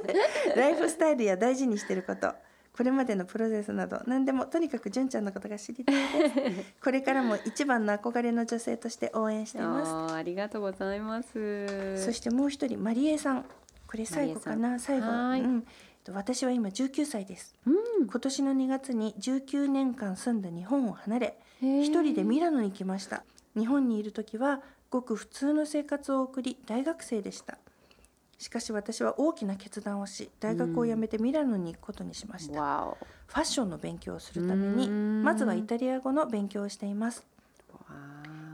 [0.56, 2.32] ライフスタイルや大事にしてること
[2.78, 6.74] これまでのプロセスなど何でもとにかく純ちゃんのことが知りたいです。
[6.80, 10.14] これからも一番の憧れの女性として応援しています。
[10.14, 12.04] ありがとうございます。
[12.04, 13.44] そしてもう一人マリエさん。
[13.88, 14.78] これ最後かな？
[14.78, 15.08] 最後。
[15.08, 15.40] はい。
[15.40, 15.66] うん。
[16.04, 17.52] と私は今19歳です。
[17.66, 17.70] う
[18.04, 18.06] ん。
[18.06, 23.24] 今年の2月に19年間住んだ日本を離れ一人でミラノに来ました。
[23.56, 27.58] 日本にいる時はごく普通の生活を送り大学生でした
[28.38, 32.96] しかし私は大きな決断をし大学を辞めてミラノに行くことにしました、わお。
[33.26, 35.22] ファッションの勉強をするためにうん。
[35.24, 37.26] まずはイタリア語の勉強をしています。
[37.68, 37.78] わ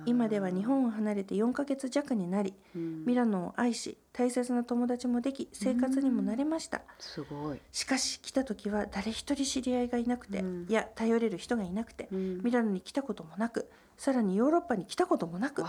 [0.07, 3.05] 今では日本を離れて4ヶ月弱になりうん。
[3.05, 6.81] ミラノを愛し大切な友達もでき生活にも慣れました。
[6.99, 10.67] すごい、しかし来た時は誰一人知り合いがいなくて、うん。
[10.67, 12.43] いや頼れる人がいなくて、うん。
[12.43, 15.69] ミラノに来たこともなくさらにヨーロッパに来たこともなく、ね。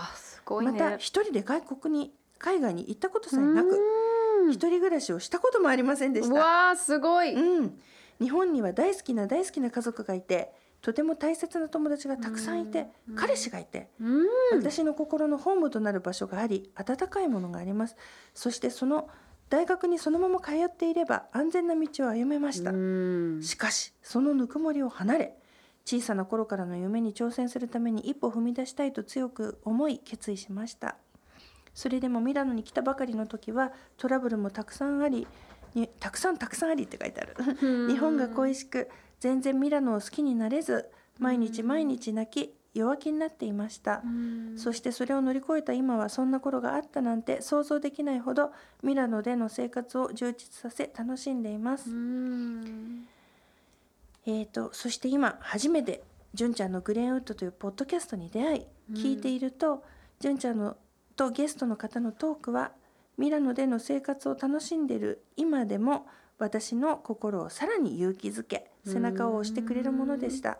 [0.72, 4.05] また一人で外国に海外に行ったことさえなくうん
[4.50, 6.34] 一人暮らしをしたこともありませんでした。
[6.34, 7.78] わあすごい、うん、
[8.20, 10.52] 日本には大好きな大好きな家族がいて
[10.82, 13.16] とても大切な友達がたくさんいて、うん。
[13.16, 14.26] 彼氏がいて、うん。
[14.52, 17.96] 私の心のホームとなる場所があり温かいものがあります。
[18.34, 19.08] そしてその
[19.48, 23.42] 大学にそのまま通っていれば安全な道を歩めました、うん。
[23.42, 25.34] しかしそのぬくもりを離れ
[25.84, 30.96] 小さな頃からの夢に挑戦するために一歩踏み出したいと強く思い決意しました
[31.76, 35.28] それでもミラノに来たばかりの時はトラブルもたくさんあり
[35.74, 37.36] にたくさんたくさんありって書いてある。
[37.86, 38.88] 日本が恋しく
[39.20, 40.88] 全然ミラノを好きになれず
[41.18, 44.02] 毎日毎日泣き弱気になっていました。
[44.56, 51.90] そしてそれを乗り越えた今はそんな頃があったなんて想像できないほどミラノでの生活を充実させ楽しんでいます。
[51.90, 53.06] うん。
[54.24, 59.84] えー、とそして今初めて純ちゃんの「グレーンウッド」というポッドキャストに出会い聞いていると、
[60.20, 60.78] 純ちゃんの
[61.16, 62.72] とゲストの方のトークは
[63.18, 66.06] ミラノでの生活を楽しんでいる今でも
[66.38, 70.58] 私の心をさらに勇気づけ背中を押してくれるものでした。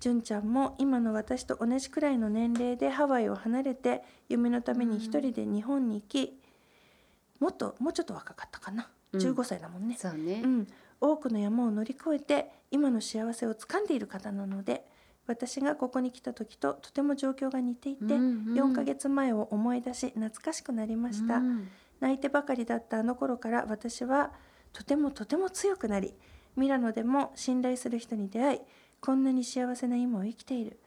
[0.00, 6.38] 純ちゃんも今の私と同じくらいの年齢でハワイを離れて夢のために一人で日本に行き
[7.40, 8.90] もっともうちょっと若かったかな。
[9.12, 9.20] うん。
[9.20, 9.96] 15歳だもんね。
[9.98, 10.42] そうね。
[10.44, 10.66] うん、
[11.00, 14.84] 多くの山を乗り越えて今の幸せをつかんでいる方なので
[15.26, 18.72] 私がここに来た時ととても状況が似ていて、うんうん。
[18.72, 21.68] 4ヶ月前を思い出し懐かしくなりました、うん。
[22.00, 24.32] 泣いてばかりだったあの頃から私は
[24.72, 26.14] とてもとても強くなり
[26.56, 28.60] ミラノでも信頼する人に出会い
[29.00, 30.78] こんなに幸せな今を生きている、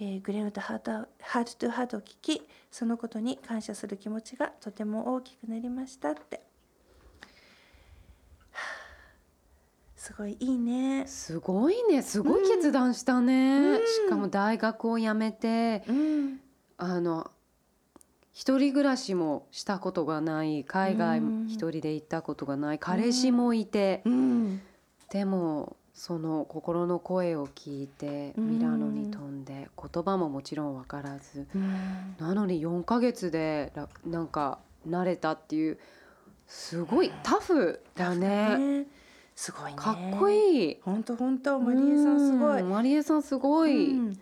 [0.00, 6.40] えーグレンウッドハートハートトゥハートを聞きそのことに感謝する気持ちがとても大きくなりましたって
[8.52, 8.60] は
[9.95, 11.04] あすごいいいね。
[11.08, 12.00] すごいね。
[12.00, 13.76] すごい決断したね、うん。
[13.78, 16.40] しかも大学を辞めてうん。
[16.78, 17.28] あの
[18.32, 21.46] 一人暮らしもしたことがない海外うん。
[21.48, 24.60] 一人で行ったことがない彼氏もいて、うん。
[25.10, 28.58] でもその心の声を聞いてうん。
[28.58, 32.14] ミラノに飛んで言葉ももちろん分からずうん。
[32.20, 35.78] なのに4ヶ月でらなんか慣れたっていう
[36.46, 38.84] すごいタフだね。
[38.84, 38.86] ね
[39.36, 39.76] すごいね。
[39.76, 40.80] かっこいい。
[40.82, 42.62] 本当本当マリエさんすごい。
[42.62, 44.18] うんマリエさんすごい、うん。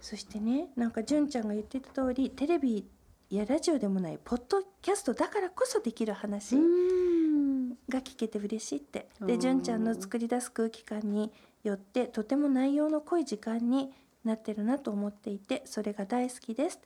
[0.00, 2.86] そしてねなんか純ちゃんが言ってた通りテレビ
[3.30, 7.70] やラジオでもないポッドキャストだからこそできる話うん。
[7.88, 9.08] が聞けて嬉しいって。
[9.22, 11.32] でうん純ちゃんの作り出す空気感に
[11.64, 13.90] よってとても内容の濃い時間に
[14.24, 16.78] なってるなと思っていてそれが大好きです。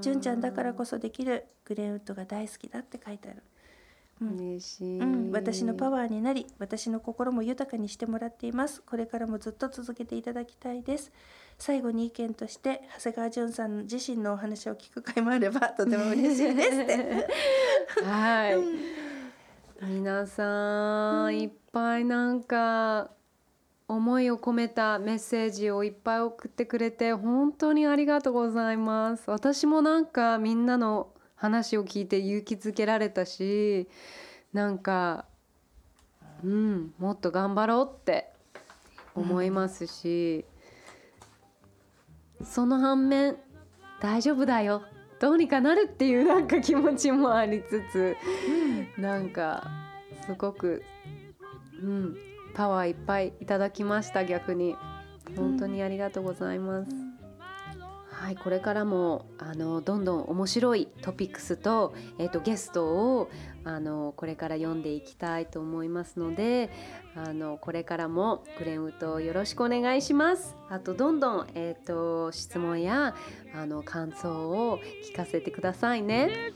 [0.00, 3.44] 純ちゃんだからこそできるグレンウッドが大好きだって書いてある。
[4.20, 8.82] うん嬉しい、うん、私のパワーになり私の心も豊かにしてもらっています。
[8.82, 11.12] これからもずっと続けていただきたいです。
[11.58, 16.62] 最後に意見として長谷川淳さん自身のお話を聞く会もあれば とても嬉しいで
[17.96, 23.10] すはい、皆さん、いっぱいなんか
[23.88, 29.30] 思いを込めたメッセージをいっぱい送ってくれて本当にありがとうございます。
[29.30, 33.88] 私もなんかみんなの話を聞いて勇気づけられたし
[34.52, 35.24] なんか
[36.44, 38.30] うんもっと頑張ろうって
[39.14, 40.44] 思いますし、
[42.44, 43.36] その反面
[44.00, 44.82] 大丈夫だよ
[45.20, 48.16] どうにかなるっていうなんか気持ちもありつつ、
[48.96, 49.68] なんか
[50.24, 50.84] すごく、
[51.82, 52.16] うん、
[52.54, 54.76] パワーいっぱいいただきました逆に
[55.36, 57.07] 本当にありがとうございます。
[58.20, 63.30] はい、これからもあのどんどん面白いトピックスと,、えー、とゲストを
[63.64, 66.68] あのこれから読んでいきたいと思いますので
[67.14, 70.56] あのこれからもグレンウッドよろしくお願いします。
[70.68, 73.14] あとどんどん、えー、と質問や
[73.54, 74.80] あの感想を
[75.10, 76.52] 聞かせてくださいね。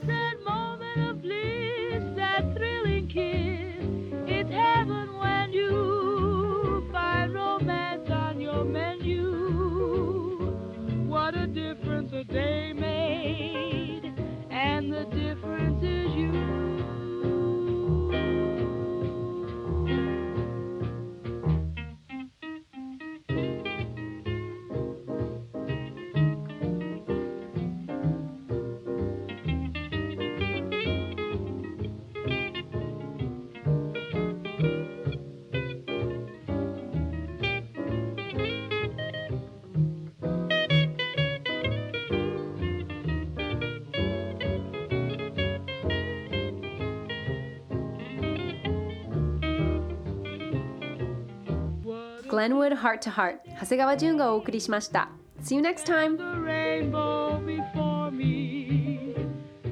[52.32, 55.10] Glenwood Heart to Heart 長谷川純がお送りしました。
[55.44, 56.18] See you next time!
[56.18, 59.16] The rainbow before me,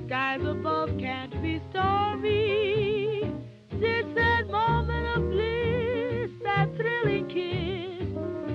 [0.05, 3.23] skies above can't be stormy.
[3.71, 8.07] It's that moment of bliss, that thrilling kiss.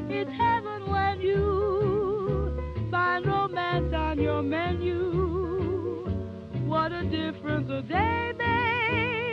[0.08, 2.52] It's heaven when you
[2.90, 6.06] find romance on your menu.
[6.66, 9.23] What a difference a day makes.